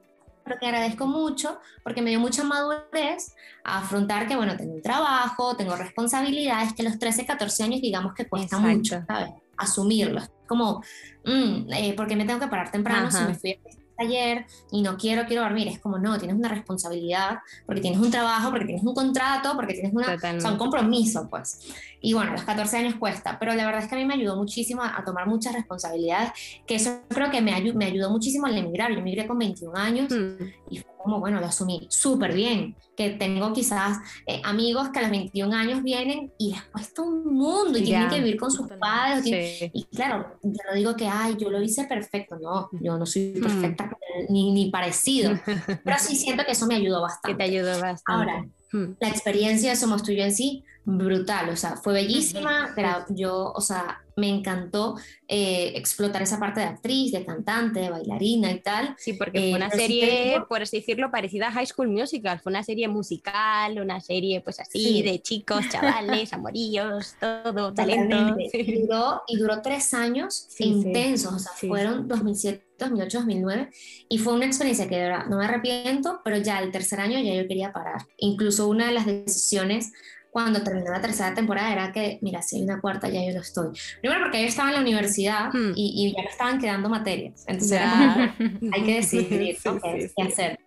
pero 0.44 0.58
que 0.58 0.66
agradezco 0.66 1.06
mucho 1.06 1.58
porque 1.84 2.02
me 2.02 2.10
dio 2.10 2.20
mucha 2.20 2.42
madurez 2.44 3.34
a 3.64 3.78
afrontar 3.78 4.26
que, 4.26 4.36
bueno, 4.36 4.56
tengo 4.56 4.74
un 4.74 4.82
trabajo, 4.82 5.56
tengo 5.56 5.76
responsabilidades, 5.76 6.72
que 6.74 6.82
los 6.82 6.98
13, 6.98 7.26
14 7.26 7.62
años, 7.62 7.80
digamos, 7.80 8.14
que 8.14 8.28
cuesta 8.28 8.58
mucho, 8.58 9.02
¿sabes? 9.06 9.30
Asumirlo. 9.56 10.22
Como, 10.46 10.82
mm, 11.24 11.72
eh, 11.72 11.94
porque 11.96 12.16
me 12.16 12.24
tengo 12.24 12.40
que 12.40 12.48
parar 12.48 12.70
temprano 12.70 13.10
si 13.10 13.22
me 13.24 13.34
fui 13.34 13.52
a 13.52 13.85
ayer 13.98 14.46
y 14.70 14.82
no 14.82 14.96
quiero, 14.96 15.26
quiero 15.26 15.42
dormir. 15.42 15.68
Es 15.68 15.78
como, 15.78 15.98
no, 15.98 16.18
tienes 16.18 16.36
una 16.36 16.48
responsabilidad, 16.48 17.38
porque 17.64 17.80
tienes 17.80 18.00
un 18.00 18.10
trabajo, 18.10 18.50
porque 18.50 18.66
tienes 18.66 18.84
un 18.84 18.94
contrato, 18.94 19.54
porque 19.54 19.74
tienes 19.74 19.92
una, 19.92 20.16
o 20.44 20.48
un 20.48 20.58
compromiso, 20.58 21.28
pues. 21.28 21.60
Y 22.00 22.12
bueno, 22.12 22.30
a 22.30 22.34
los 22.34 22.44
14 22.44 22.76
años 22.76 22.94
cuesta, 22.96 23.38
pero 23.38 23.54
la 23.54 23.64
verdad 23.64 23.82
es 23.82 23.88
que 23.88 23.94
a 23.94 23.98
mí 23.98 24.04
me 24.04 24.14
ayudó 24.14 24.36
muchísimo 24.36 24.82
a, 24.82 25.02
tomar 25.04 25.26
muchas 25.26 25.54
responsabilidades, 25.54 26.32
que 26.66 26.76
eso 26.76 27.00
creo 27.08 27.30
que 27.30 27.40
me, 27.40 27.72
me 27.74 27.84
ayudó 27.86 28.10
muchísimo 28.10 28.46
al 28.46 28.56
emigrar. 28.56 28.92
Yo 28.92 28.98
emigré 28.98 29.26
con 29.26 29.38
21 29.38 29.76
años 29.76 30.12
mm. 30.12 30.44
y 30.70 30.78
fue 30.78 30.95
como, 31.06 31.20
bueno, 31.20 31.40
lo 31.40 31.46
asumí 31.46 31.86
súper 31.88 32.34
bien, 32.34 32.76
que 32.96 33.10
tengo 33.10 33.52
quizás 33.52 33.98
eh, 34.26 34.40
amigos 34.44 34.90
que 34.90 34.98
a 34.98 35.02
los 35.02 35.10
21 35.10 35.54
años 35.54 35.82
vienen 35.82 36.32
y 36.38 36.50
les 36.52 36.62
cuesta 36.64 37.02
un 37.02 37.34
mundo 37.34 37.78
y 37.78 37.84
tienen 37.84 38.08
que 38.08 38.18
vivir 38.18 38.36
con 38.36 38.50
sus 38.50 38.68
padres. 38.68 39.70
Y 39.72 39.84
claro, 39.84 40.38
yo 40.42 40.60
no 40.68 40.74
digo 40.74 40.96
que, 40.96 41.06
ay, 41.06 41.36
yo 41.38 41.50
lo 41.50 41.62
hice 41.62 41.84
perfecto, 41.84 42.36
no, 42.38 42.68
yo 42.72 42.98
no 42.98 43.06
soy 43.06 43.34
mm. 43.36 43.42
perfecta 43.42 43.96
ni, 44.28 44.52
ni 44.52 44.70
parecido, 44.70 45.32
pero 45.84 45.96
sí 45.98 46.16
siento 46.16 46.44
que 46.44 46.52
eso 46.52 46.66
me 46.66 46.74
ayudó 46.74 47.02
bastante. 47.02 47.28
Que 47.28 47.34
te 47.34 47.42
ayudó 47.44 47.80
bastante. 47.80 48.02
Ahora, 48.06 48.46
Hmm. 48.72 48.94
La 49.00 49.08
experiencia 49.08 49.70
de 49.70 49.76
Somos 49.76 50.02
Tuyo 50.02 50.24
en 50.24 50.34
sí, 50.34 50.64
brutal, 50.84 51.48
o 51.50 51.56
sea, 51.56 51.76
fue 51.76 51.92
bellísima, 51.92 52.72
pero 52.74 53.04
yo, 53.10 53.52
o 53.52 53.60
sea, 53.60 54.02
me 54.16 54.30
encantó 54.30 54.96
eh, 55.28 55.72
explotar 55.74 56.22
esa 56.22 56.40
parte 56.40 56.60
de 56.60 56.66
actriz, 56.66 57.12
de 57.12 57.24
cantante, 57.24 57.80
de 57.80 57.90
bailarina 57.90 58.50
y 58.50 58.60
tal. 58.60 58.94
Sí, 58.98 59.12
porque 59.12 59.38
fue 59.38 59.50
eh, 59.50 59.54
una 59.54 59.70
serie, 59.70 60.42
por 60.48 60.62
así 60.62 60.78
decirlo, 60.78 61.10
parecida 61.10 61.48
a 61.48 61.52
High 61.52 61.66
School 61.66 61.88
Musical, 61.88 62.40
fue 62.40 62.50
una 62.50 62.62
serie 62.62 62.88
musical, 62.88 63.78
una 63.78 64.00
serie 64.00 64.40
pues 64.40 64.58
así, 64.58 65.02
de 65.02 65.20
chicos, 65.20 65.68
chavales, 65.68 66.32
amorillos, 66.32 67.14
todo, 67.20 67.74
talento. 67.74 68.36
Y, 68.38 68.80
duró, 68.80 69.22
y 69.28 69.36
duró 69.36 69.60
tres 69.60 69.92
años 69.92 70.48
intensos, 70.58 71.32
o 71.34 71.38
sea, 71.38 71.52
fueron 71.52 72.08
2007 72.08 72.66
2008, 72.78 73.18
2009, 73.18 73.70
y 74.08 74.18
fue 74.18 74.34
una 74.34 74.46
experiencia 74.46 74.88
que 74.88 74.96
de 74.96 75.02
verdad 75.02 75.26
no 75.26 75.38
me 75.38 75.44
arrepiento, 75.46 76.20
pero 76.24 76.36
ya 76.36 76.60
el 76.60 76.70
tercer 76.70 77.00
año 77.00 77.18
ya 77.18 77.34
yo 77.34 77.48
quería 77.48 77.72
parar. 77.72 78.02
Incluso 78.18 78.68
una 78.68 78.86
de 78.86 78.92
las 78.92 79.06
decisiones 79.06 79.92
cuando 80.36 80.62
terminó 80.62 80.90
la 80.90 81.00
tercera 81.00 81.32
temporada 81.32 81.72
era 81.72 81.92
que, 81.92 82.18
mira, 82.20 82.42
si 82.42 82.56
hay 82.56 82.62
una 82.64 82.78
cuarta 82.78 83.08
ya 83.08 83.24
yo 83.24 83.32
no 83.32 83.40
estoy. 83.40 83.68
Primero 84.02 84.20
porque 84.20 84.42
yo 84.42 84.48
estaba 84.48 84.68
en 84.68 84.74
la 84.74 84.82
universidad 84.82 85.48
hmm. 85.50 85.72
y, 85.74 86.12
ya 86.14 86.22
me 86.22 86.28
estaban 86.28 86.60
quedando 86.60 86.90
materias, 86.90 87.42
entonces 87.46 87.80
hay 88.72 88.82
que 88.82 88.94
decidir 88.96 89.56
qué, 89.56 90.22
hacer. 90.22 90.60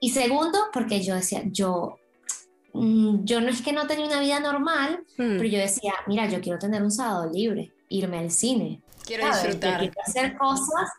Y 0.00 0.10
segundo, 0.10 0.58
porque 0.70 1.00
yo 1.00 1.14
decía, 1.14 1.40
yo 1.46 1.96
mm, 2.74 3.24
yo 3.24 3.40
no 3.40 3.48
es 3.48 3.62
que 3.62 3.72
no 3.72 3.86
tenía 3.86 4.04
una 4.04 4.20
vida 4.20 4.38
normal, 4.38 5.00
hmm. 5.16 5.38
pero 5.38 5.44
yo 5.44 5.60
decía, 5.60 5.94
mira, 6.06 6.28
yo 6.28 6.42
quiero 6.42 6.58
tener 6.58 6.82
un 6.82 6.90
sábado 6.90 7.30
libre, 7.32 7.72
irme 7.88 8.18
al 8.18 8.30
cine. 8.30 8.82
Quiero 9.02 9.28
disfrutar. 9.28 9.80
quiero 9.80 9.94
hacer 10.04 10.36
cosas 10.36 10.90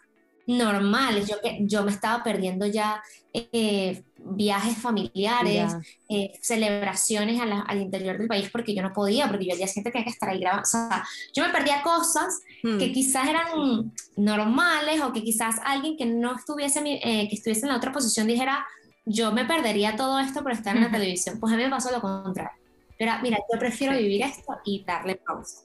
normales. 0.47 1.29
Yo, 1.29 1.35
yo 1.59 1.83
me 1.83 1.91
estaba 1.91 2.23
perdiendo 2.23 2.65
ya 2.65 3.03
eh, 3.31 4.01
viajes 4.35 4.77
familiares, 4.77 5.73
eh, 6.09 6.33
celebraciones 6.41 7.39
al 7.41 7.81
interior 7.81 8.17
del 8.17 8.27
país 8.27 8.49
porque 8.51 8.73
yo 8.73 8.81
no 8.81 8.93
podía, 8.93 9.27
porque 9.27 9.45
yo 9.45 9.51
al 9.53 9.57
día 9.57 9.67
siguiente 9.67 9.91
tenía 9.91 10.05
que 10.05 10.11
estar 10.11 10.29
ahí 10.29 10.39
grabando. 10.39 10.63
O 10.63 10.65
sea, 10.65 11.05
yo 11.33 11.45
me 11.45 11.51
perdía 11.51 11.81
cosas 11.81 12.41
que 12.61 12.69
hmm. 12.69 12.93
quizás 12.93 13.27
eran 13.27 13.91
normales 14.15 15.01
o 15.01 15.13
que 15.13 15.23
quizás 15.23 15.55
alguien 15.63 15.97
que 15.97 16.05
no 16.05 16.35
estuviese, 16.35 16.81
eh, 16.85 17.27
que 17.29 17.35
estuviese 17.35 17.61
en 17.65 17.69
la 17.69 17.77
otra 17.77 17.91
posición 17.91 18.27
dijera, 18.27 18.65
yo 19.05 19.31
me 19.31 19.45
perdería 19.45 19.95
todo 19.95 20.19
esto 20.19 20.43
por 20.43 20.51
estar 20.51 20.75
en 20.75 20.83
la 20.83 20.91
televisión. 20.91 21.39
Pues 21.39 21.53
a 21.53 21.57
mí 21.57 21.63
me 21.63 21.69
pasó 21.69 21.91
lo 21.91 22.01
contrario. 22.01 22.51
Pero 22.97 23.13
mira, 23.21 23.37
yo 23.51 23.59
prefiero 23.59 23.97
vivir 23.97 24.23
esto 24.23 24.57
y 24.65 24.83
darle 24.83 25.15
pausa. 25.15 25.63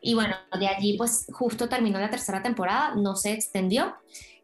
Y 0.00 0.14
bueno, 0.14 0.36
de 0.58 0.68
allí 0.68 0.96
pues 0.96 1.26
justo 1.32 1.68
terminó 1.68 1.98
la 1.98 2.10
tercera 2.10 2.42
temporada, 2.42 2.94
no 2.94 3.16
se 3.16 3.32
extendió. 3.32 3.94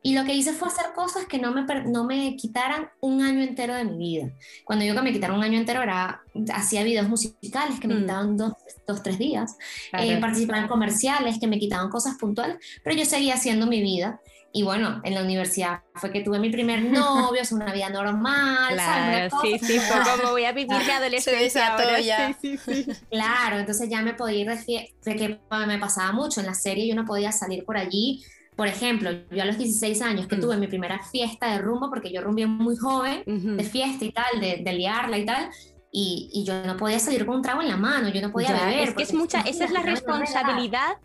Y 0.07 0.15
lo 0.15 0.23
que 0.27 0.35
hice 0.35 0.53
fue 0.53 0.69
hacer 0.69 0.93
cosas 0.95 1.25
que 1.25 1.39
no 1.39 1.51
me, 1.51 1.65
no 1.87 2.05
me 2.05 2.37
quitaran 2.37 2.91
un 3.01 3.23
año 3.23 3.43
entero 3.43 3.75
de 3.75 3.85
mi 3.85 3.97
vida. 3.97 4.33
Cuando 4.63 4.83
digo 4.83 4.95
que 4.95 5.01
me 5.01 5.15
quitaron 5.15 5.39
un 5.39 5.45
año 5.45 5.59
entero, 5.59 5.83
era, 5.83 6.21
hacía 6.53 6.85
videos 6.85 7.09
musicales 7.09 7.81
que 7.81 7.89
me 7.89 7.95
mm. 7.95 8.01
quitaban 8.01 8.37
dos, 8.37 8.53
dos, 8.87 9.03
tres 9.03 9.17
días, 9.17 9.57
eh, 9.95 10.19
participaba 10.21 10.59
en 10.61 10.69
comerciales 10.69 11.41
que 11.41 11.47
me 11.47 11.59
quitaban 11.59 11.89
cosas 11.89 12.19
puntuales, 12.19 12.59
pero 12.83 12.95
yo 12.95 13.07
seguía 13.07 13.33
haciendo 13.33 13.67
mi 13.67 13.81
vida. 13.81 14.21
Y 14.53 14.63
bueno, 14.63 15.01
en 15.05 15.15
la 15.15 15.23
universidad 15.23 15.81
fue 15.95 16.13
que 16.13 16.21
tuve 16.21 16.39
mi 16.39 16.51
primer 16.51 16.83
novio, 16.85 17.41
es 17.41 17.51
una 17.51 17.73
vida 17.73 17.89
normal, 17.89 18.75
claro, 18.75 19.39
Sí, 19.41 19.59
sí, 19.59 19.79
fue 19.79 19.97
como 20.19 20.33
voy 20.33 20.45
a 20.45 20.53
vivir 20.53 20.85
mi 20.85 20.91
adolescencia 20.91 21.69
ahora. 21.69 21.99
Ya. 22.01 22.37
Sí, 22.43 22.59
sí, 22.59 22.85
sí. 22.85 22.93
Claro, 23.11 23.59
entonces 23.59 23.89
ya 23.89 24.03
me 24.03 24.13
podía 24.13 24.41
ir 24.41 24.49
de 24.51 24.59
fiesta, 24.59 25.15
que 25.15 25.41
me 25.67 25.79
pasaba 25.79 26.13
mucho 26.13 26.41
en 26.41 26.47
la 26.47 26.55
serie, 26.55 26.87
yo 26.87 26.95
no 26.95 27.07
podía 27.07 27.33
salir 27.33 27.65
por 27.65 27.79
allí. 27.79 28.23
Por 28.57 28.69
ejemplo, 28.69 29.11
yo 29.31 29.43
a 29.43 29.47
los 29.47 29.59
16 29.59 30.01
años 30.03 30.27
que 30.27 30.37
mm. 30.37 30.41
tuve 30.41 30.57
mi 30.57 30.67
primera 30.67 31.01
fiesta 31.05 31.51
de 31.53 31.59
rumbo, 31.59 31.91
porque 31.91 32.13
yo 32.13 32.21
rumbié 32.21 32.47
muy 32.47 32.77
joven, 32.77 33.23
de 33.27 33.65
fiesta 33.65 34.05
y 34.05 34.13
tal, 34.13 34.41
de, 34.41 34.63
de 34.65 34.73
liarla 34.73 35.19
y 35.19 35.27
tal, 35.27 35.49
y, 35.91 36.31
y, 36.33 36.45
yo 36.45 36.65
no 36.65 36.77
podía 36.77 36.99
salir 36.99 37.25
con 37.25 37.37
un 37.37 37.43
trago 37.43 37.63
en 37.63 37.69
la 37.69 37.77
mano, 37.77 38.09
yo 38.09 38.21
no 38.21 38.33
podía 38.33 38.53
beber. 38.53 38.89
Es 38.89 38.95
que 38.95 39.05
es 39.05 39.15
mucha, 39.15 39.41
esa 39.43 39.65
es 39.65 39.71
la 39.71 39.83
responsabilidad 39.83 40.97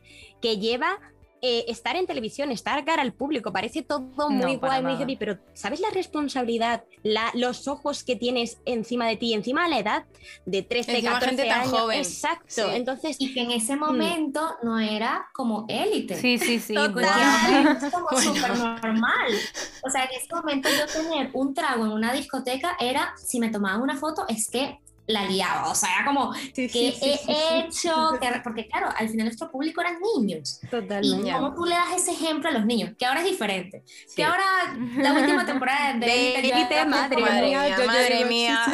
que 0.42 0.58
lleva 0.58 0.98
eh, 1.42 1.66
estar 1.68 1.96
en 1.96 2.06
televisión, 2.06 2.52
estar 2.52 2.84
cara 2.86 3.02
al 3.02 3.14
público, 3.14 3.52
parece 3.52 3.82
todo 3.82 4.30
muy 4.30 4.58
guay, 4.58 4.82
muy 4.82 4.98
heavy, 4.98 5.16
pero 5.16 5.40
¿sabes 5.54 5.80
la 5.80 5.90
responsabilidad, 5.90 6.84
la, 7.04 7.32
los 7.34 7.68
ojos 7.68 8.04
que 8.04 8.16
tienes 8.16 8.60
encima 8.66 9.08
de 9.08 9.16
ti, 9.16 9.34
encima 9.34 9.64
de 9.64 9.70
la 9.70 9.80
edad 9.80 10.06
de 10.46 10.62
13, 10.64 11.04
14 11.04 11.50
años? 11.50 11.70
joven. 11.70 12.00
Exacto. 12.00 12.70
Entonces, 12.72 13.18
y 13.20 13.34
que 13.34 13.42
en 13.42 13.52
ese 13.52 13.76
mm. 13.76 13.80
momento 13.80 14.42
no 14.64 14.80
era 14.80 15.30
como 15.34 15.66
élite. 15.68 16.16
Sí, 16.16 16.38
sí, 16.38 16.60
sí. 16.60 16.74
Total, 16.74 17.78
es 17.82 17.94
como 17.94 18.10
súper 18.22 18.58
normal. 18.58 19.34
O 19.84 19.90
sea, 19.90 20.04
en 20.06 20.12
ese 20.12 20.34
momento 20.34 20.70
yo 20.70 20.86
tener 20.88 21.30
un 21.34 21.54
trago 21.54 21.86
en 21.86 21.92
una 21.92 22.14
discoteca 22.14 22.76
era, 22.80 23.14
si 23.18 23.40
me 23.40 23.50
tomaban 23.50 23.82
una 23.82 23.98
foto, 23.98 24.26
es 24.28 24.50
que 24.50 24.80
la 25.10 25.26
liaba, 25.26 25.72
o 25.72 25.76
sea, 25.76 25.90
era 25.96 26.06
como, 26.06 26.32
que 26.54 26.94
he 27.02 27.60
hecho? 27.60 28.12
porque 28.44 28.68
claro, 28.68 28.90
al 28.96 29.10
final 29.10 29.26
nuestro 29.26 29.50
público 29.50 29.82
eran 29.82 29.98
niños. 30.16 30.60
Totalmente. 30.70 31.30
Y 31.30 31.32
cómo 31.32 31.56
tú 31.56 31.66
le 31.66 31.74
das 31.74 31.94
ese 31.96 32.12
ejemplo 32.12 32.50
a 32.50 32.54
los 32.54 32.66
niños, 32.66 32.92
que 32.98 33.08
ahora 33.08 33.22
es 33.22 33.26
diferente. 33.26 33.84
Que 34.16 34.24
ahora, 34.24 34.46
la 34.98 35.14
última 35.14 35.46
temporada 35.48 35.94
de 35.98 36.36
Élite, 36.40 36.86
madre, 36.86 37.22
madre 37.22 37.48
mía, 37.48 37.78
madre 37.88 38.26
mía. 38.26 38.66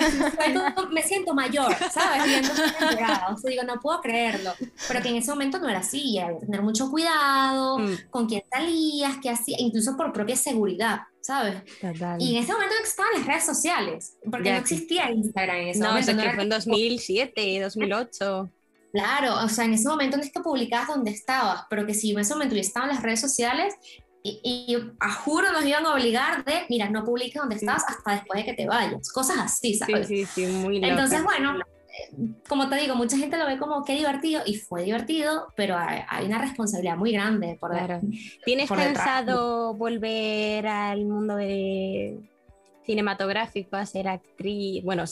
me 0.91 1.01
siento 1.03 1.33
mayor, 1.33 1.73
¿sabes? 1.89 2.25
Viendo 2.25 2.53
temporada, 2.53 3.27
o 3.33 3.37
sea, 3.37 3.49
digo, 3.49 3.63
no 3.63 3.79
puedo 3.79 4.01
creerlo. 4.01 4.53
Pero 4.89 5.01
que 5.01 5.09
en 5.09 5.15
ese 5.15 5.31
momento 5.31 5.57
no 5.59 5.69
era 5.69 5.79
así, 5.79 6.17
era 6.17 6.37
tener 6.37 6.61
mucho 6.61 6.91
cuidado, 6.91 7.79
mm. 7.79 8.09
con 8.09 8.27
quién 8.27 8.43
salías, 8.51 9.17
qué 9.21 9.29
hacías, 9.29 9.61
incluso 9.61 9.95
por 9.95 10.11
propia 10.11 10.35
seguridad. 10.35 10.99
¿Sabes? 11.25 11.55
Y 12.19 12.35
en 12.35 12.43
ese 12.43 12.53
momento 12.53 12.75
estaban 12.83 13.13
las 13.15 13.25
redes 13.25 13.45
sociales, 13.45 14.17
porque 14.29 14.51
no 14.51 14.57
existía 14.57 15.09
Instagram 15.09 15.57
en 15.57 15.67
ese 15.69 15.79
no, 15.79 15.87
momento. 15.87 16.13
No, 16.13 16.21
que 16.21 16.29
fue 16.31 16.43
en 16.43 16.49
2007, 16.49 17.61
2008. 17.63 18.51
Claro, 18.91 19.43
o 19.43 19.49
sea, 19.49 19.65
en 19.65 19.73
ese 19.73 19.89
momento 19.89 20.17
no 20.17 20.23
es 20.23 20.31
que 20.31 20.39
publicabas 20.39 20.89
dónde 20.89 21.09
estabas, 21.09 21.63
pero 21.67 21.85
que 21.87 21.95
si 21.95 22.11
en 22.11 22.19
ese 22.19 22.33
momento 22.33 22.53
ya 22.53 22.61
estaban 22.61 22.89
las 22.89 23.01
redes 23.01 23.21
sociales, 23.21 23.73
y, 24.21 24.77
a 24.99 25.11
juro 25.13 25.51
nos 25.51 25.65
iban 25.65 25.85
a 25.85 25.93
obligar 25.93 26.45
de, 26.45 26.65
mira, 26.69 26.89
no 26.89 27.03
publiques 27.03 27.39
dónde 27.39 27.55
estabas 27.55 27.83
hasta 27.87 28.11
después 28.11 28.39
de 28.39 28.45
que 28.45 28.53
te 28.53 28.67
vayas. 28.67 29.11
Cosas 29.11 29.37
así, 29.39 29.75
¿sabes? 29.75 30.07
Sí, 30.07 30.25
sí, 30.25 30.45
sí, 30.45 30.51
muy 30.51 30.77
Entonces, 30.77 31.23
bueno, 31.23 31.55
como 32.47 32.69
te 32.69 32.75
digo, 32.77 32.95
mucha 32.95 33.17
gente 33.17 33.37
lo 33.37 33.45
ve 33.45 33.57
como 33.57 33.83
qué 33.83 33.93
divertido 33.93 34.41
y 34.45 34.55
fue 34.55 34.83
divertido, 34.83 35.47
pero 35.55 35.77
hay, 35.77 36.25
una 36.25 36.39
responsabilidad 36.39 36.97
muy 36.97 37.11
grande 37.11 37.57
por 37.59 37.71
claro. 37.71 38.01
¿Tienes 38.45 38.69
pensado 38.69 39.73
volver 39.73 40.67
al 40.67 41.05
mundo 41.05 41.35
de 41.35 42.19
cinematográfico, 42.85 43.75
a 43.75 43.85
ser 43.85 44.07
actriz? 44.07 44.83
Bueno, 44.83 45.03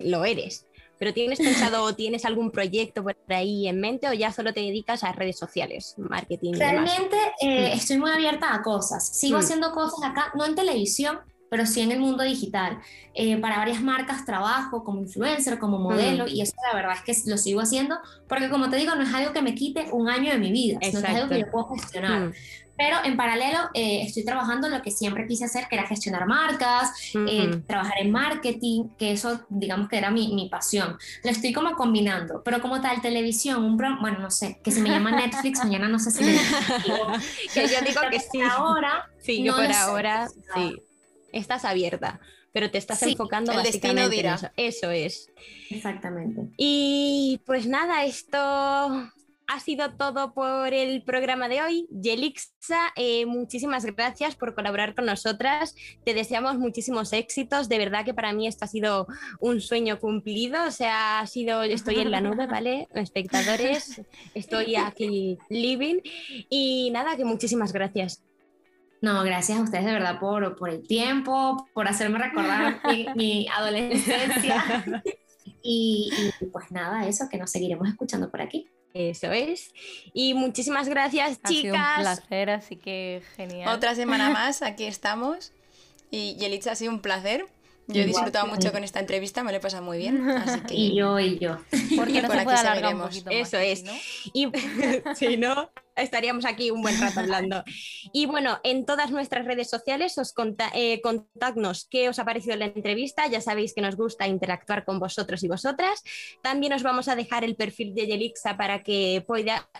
lo 0.00 0.24
eres, 0.24 0.66
pero 0.98 1.12
¿tienes 1.12 1.38
pensado 1.38 1.82
o 1.84 1.94
tienes 1.96 2.24
algún 2.24 2.50
proyecto 2.50 3.02
por 3.02 3.16
ahí 3.28 3.68
en 3.68 3.80
mente 3.80 4.08
o 4.08 4.12
ya 4.12 4.32
solo 4.32 4.52
te 4.52 4.60
dedicas 4.60 5.04
a 5.04 5.12
redes 5.12 5.38
sociales, 5.38 5.94
marketing? 5.98 6.54
Realmente 6.54 7.16
eh, 7.40 7.70
mm. 7.70 7.78
estoy 7.78 7.98
muy 7.98 8.10
abierta 8.10 8.54
a 8.54 8.62
cosas. 8.62 9.06
Sigo 9.06 9.38
mm. 9.38 9.40
haciendo 9.40 9.72
cosas 9.72 10.10
acá, 10.10 10.32
no 10.34 10.44
en 10.44 10.54
televisión, 10.54 11.20
pero 11.54 11.66
sí 11.66 11.82
en 11.82 11.92
el 11.92 12.00
mundo 12.00 12.24
digital. 12.24 12.80
Eh, 13.14 13.36
para 13.36 13.58
varias 13.58 13.80
marcas 13.80 14.26
trabajo 14.26 14.82
como 14.82 15.02
influencer, 15.02 15.60
como 15.60 15.78
modelo, 15.78 16.26
y 16.26 16.40
eso 16.40 16.52
la 16.68 16.74
verdad 16.74 16.96
es 17.06 17.22
que 17.22 17.30
lo 17.30 17.38
sigo 17.38 17.60
haciendo, 17.60 17.96
porque 18.28 18.48
como 18.48 18.70
te 18.70 18.76
digo, 18.76 18.92
no 18.96 19.04
es 19.04 19.14
algo 19.14 19.32
que 19.32 19.40
me 19.40 19.54
quite 19.54 19.86
un 19.92 20.08
año 20.08 20.32
de 20.32 20.38
mi 20.38 20.50
vida, 20.50 20.80
sino 20.82 20.98
es 20.98 21.04
algo 21.04 21.28
que 21.28 21.38
yo 21.38 21.50
puedo 21.52 21.68
gestionar. 21.76 22.32
Pero 22.76 22.96
en 23.04 23.16
paralelo 23.16 23.70
eh, 23.72 24.02
estoy 24.02 24.24
trabajando 24.24 24.68
lo 24.68 24.82
que 24.82 24.90
siempre 24.90 25.28
quise 25.28 25.44
hacer, 25.44 25.68
que 25.68 25.76
era 25.76 25.86
gestionar 25.86 26.26
marcas, 26.26 26.90
eh, 27.14 27.62
trabajar 27.68 27.98
en 28.00 28.10
marketing, 28.10 28.88
que 28.98 29.12
eso 29.12 29.46
digamos 29.48 29.88
que 29.88 29.98
era 29.98 30.10
mi, 30.10 30.34
mi, 30.34 30.48
pasión. 30.48 30.98
Lo 31.22 31.30
estoy 31.30 31.52
como 31.52 31.70
combinando, 31.76 32.42
pero 32.44 32.60
como 32.60 32.80
tal, 32.80 33.00
televisión, 33.00 33.62
un 33.62 33.76
bueno, 33.76 34.18
no 34.18 34.32
sé, 34.32 34.58
que 34.64 34.72
se 34.72 34.80
me 34.80 34.88
llama 34.88 35.12
Netflix, 35.12 35.58
mañana 35.62 35.86
no 35.86 36.00
sé 36.00 36.10
si 36.10 36.24
me 36.24 36.32
Que 37.54 37.68
yo 37.68 37.80
digo 37.86 38.00
que 38.10 38.18
sí. 38.18 38.40
ahora, 38.42 39.08
sí, 39.20 39.44
no 39.44 39.54
por 39.54 39.70
ahora, 39.70 40.26
sí. 40.56 40.82
Estás 41.34 41.64
abierta 41.64 42.20
pero 42.54 42.70
te 42.70 42.78
estás 42.78 43.02
enfocando 43.02 43.50
el 43.50 43.64
destino 43.64 44.08
dirá. 44.08 44.36
eso. 44.36 44.48
Eso 44.56 44.90
es. 44.92 45.28
Exactamente. 45.70 46.52
Y 46.56 47.40
pues 47.44 47.66
nada, 47.66 48.04
esto 48.04 48.38
ha 48.38 49.60
sido 49.60 49.96
todo 49.96 50.34
por 50.34 50.72
el 50.72 51.02
programa 51.02 51.48
de 51.48 51.62
hoy. 51.62 51.88
Yelixa, 51.90 52.92
eh, 52.94 53.26
muchísimas 53.26 53.84
gracias 53.84 54.36
por 54.36 54.54
colaborar 54.54 54.94
con 54.94 55.04
nosotras. 55.04 55.74
Te 56.04 56.14
deseamos 56.14 56.56
muchísimos 56.56 57.12
éxitos. 57.12 57.68
De 57.68 57.78
verdad 57.78 58.04
que 58.04 58.14
para 58.14 58.32
mí 58.32 58.46
esto 58.46 58.66
ha 58.66 58.68
sido 58.68 59.08
un 59.40 59.60
sueño 59.60 59.98
cumplido. 59.98 60.64
O 60.64 60.70
sea, 60.70 61.18
ha 61.18 61.26
sido, 61.26 61.64
estoy 61.64 61.96
en 61.96 62.12
la 62.12 62.20
nube, 62.20 62.46
¿vale? 62.46 62.86
Espectadores, 62.94 64.00
estoy 64.34 64.76
aquí 64.76 65.38
living. 65.48 66.00
Y 66.48 66.90
nada, 66.92 67.16
que 67.16 67.24
muchísimas 67.24 67.72
gracias. 67.72 68.22
No, 69.04 69.22
gracias 69.22 69.58
a 69.58 69.62
ustedes 69.62 69.84
de 69.84 69.92
verdad 69.92 70.18
por, 70.18 70.56
por 70.56 70.70
el 70.70 70.86
tiempo, 70.86 71.68
por 71.74 71.86
hacerme 71.86 72.18
recordar 72.18 72.80
mi, 73.14 73.46
adolescencia. 73.54 74.84
y 75.62 76.10
pues 76.52 76.70
nada, 76.70 77.06
eso, 77.06 77.28
que 77.30 77.36
nos 77.36 77.50
seguiremos 77.50 77.86
escuchando 77.88 78.30
por 78.30 78.40
aquí. 78.40 78.70
Eso 78.94 79.32
es. 79.32 79.74
Y 80.14 80.34
muchísimas 80.34 80.88
gracias, 80.88 81.42
chicas. 81.42 81.48
Sido 81.48 81.74
un 81.74 82.00
placer, 82.00 82.50
así 82.50 82.76
que 82.76 83.22
genial. 83.36 83.76
Otra 83.76 83.96
semana 83.96 84.30
más, 84.32 84.62
aquí 84.62 84.84
estamos. 84.84 85.52
Y 86.10 86.36
Yelitza, 86.36 86.72
ha 86.72 86.76
sido 86.76 86.92
un 86.92 87.00
placer. 87.00 87.46
Yo 87.88 88.00
he 88.00 88.06
disfrutado 88.06 88.46
mucho 88.46 88.72
con 88.72 88.82
esta 88.82 89.00
entrevista, 89.00 89.42
me 89.42 89.50
lo 89.50 89.58
he 89.58 89.60
pasado 89.60 89.82
muy 89.82 89.98
bien. 89.98 90.26
Así 90.30 90.60
que... 90.60 90.74
Y 90.74 90.96
yo, 90.96 91.20
y 91.20 91.38
yo. 91.38 91.58
Porque 91.96 92.22
no 92.22 92.28
por 92.28 92.38
se 92.38 92.44
puede 92.44 92.56
alargar 92.56 92.94
un 92.94 93.02
poquito 93.02 93.28
Eso 93.28 93.58
es. 93.58 93.84
Y 94.32 94.48
si 95.16 95.36
no, 95.36 95.70
estaríamos 95.96 96.44
aquí 96.44 96.70
un 96.70 96.82
buen 96.82 97.00
rato 97.00 97.20
hablando. 97.20 97.64
Y 98.12 98.26
bueno, 98.26 98.60
en 98.64 98.84
todas 98.84 99.10
nuestras 99.10 99.44
redes 99.46 99.70
sociales 99.70 100.16
os 100.18 100.34
eh, 100.74 101.00
contadnos 101.02 101.86
qué 101.90 102.08
os 102.08 102.18
ha 102.18 102.24
parecido 102.24 102.56
la 102.56 102.66
entrevista. 102.66 103.26
Ya 103.26 103.40
sabéis 103.40 103.74
que 103.74 103.80
nos 103.80 103.96
gusta 103.96 104.26
interactuar 104.26 104.84
con 104.84 104.98
vosotros 104.98 105.42
y 105.42 105.48
vosotras. 105.48 106.02
También 106.42 106.72
os 106.72 106.82
vamos 106.82 107.08
a 107.08 107.16
dejar 107.16 107.44
el 107.44 107.56
perfil 107.56 107.94
de 107.94 108.06
Yelixa 108.06 108.56
para 108.56 108.82
que 108.82 109.24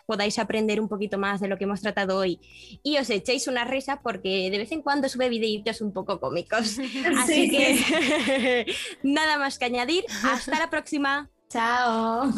podáis 0.07 0.39
aprender 0.39 0.81
un 0.81 0.89
poquito 0.89 1.19
más 1.19 1.41
de 1.41 1.49
lo 1.49 1.59
que 1.59 1.65
hemos 1.65 1.81
tratado 1.81 2.19
hoy 2.19 2.41
y 2.83 2.99
os 2.99 3.11
echéis 3.11 3.49
una 3.49 3.65
risa 3.65 4.01
porque 4.03 4.51
de 4.51 4.59
vez 4.59 4.73
en 4.73 4.83
cuando 4.83 5.09
sube 5.09 5.29
videitos 5.29 5.81
un 5.81 5.93
poco 5.93 6.21
cómicos. 6.21 6.79
Así 7.19 7.51
que 7.51 8.67
nada 9.03 9.39
más 9.39 9.59
que 9.59 9.65
añadir. 9.67 10.05
Hasta 10.25 10.59
la 10.59 10.71
próxima. 10.71 11.31
Chao. 11.49 12.33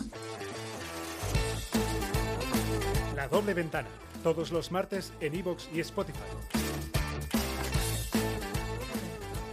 Doble 3.31 3.55
ventana, 3.55 3.89
todos 4.23 4.53
los 4.53 4.71
martes 4.71 5.13
en 5.21 5.35
iVoox 5.35 5.69
y 5.75 5.81
Spotify. 5.81 6.76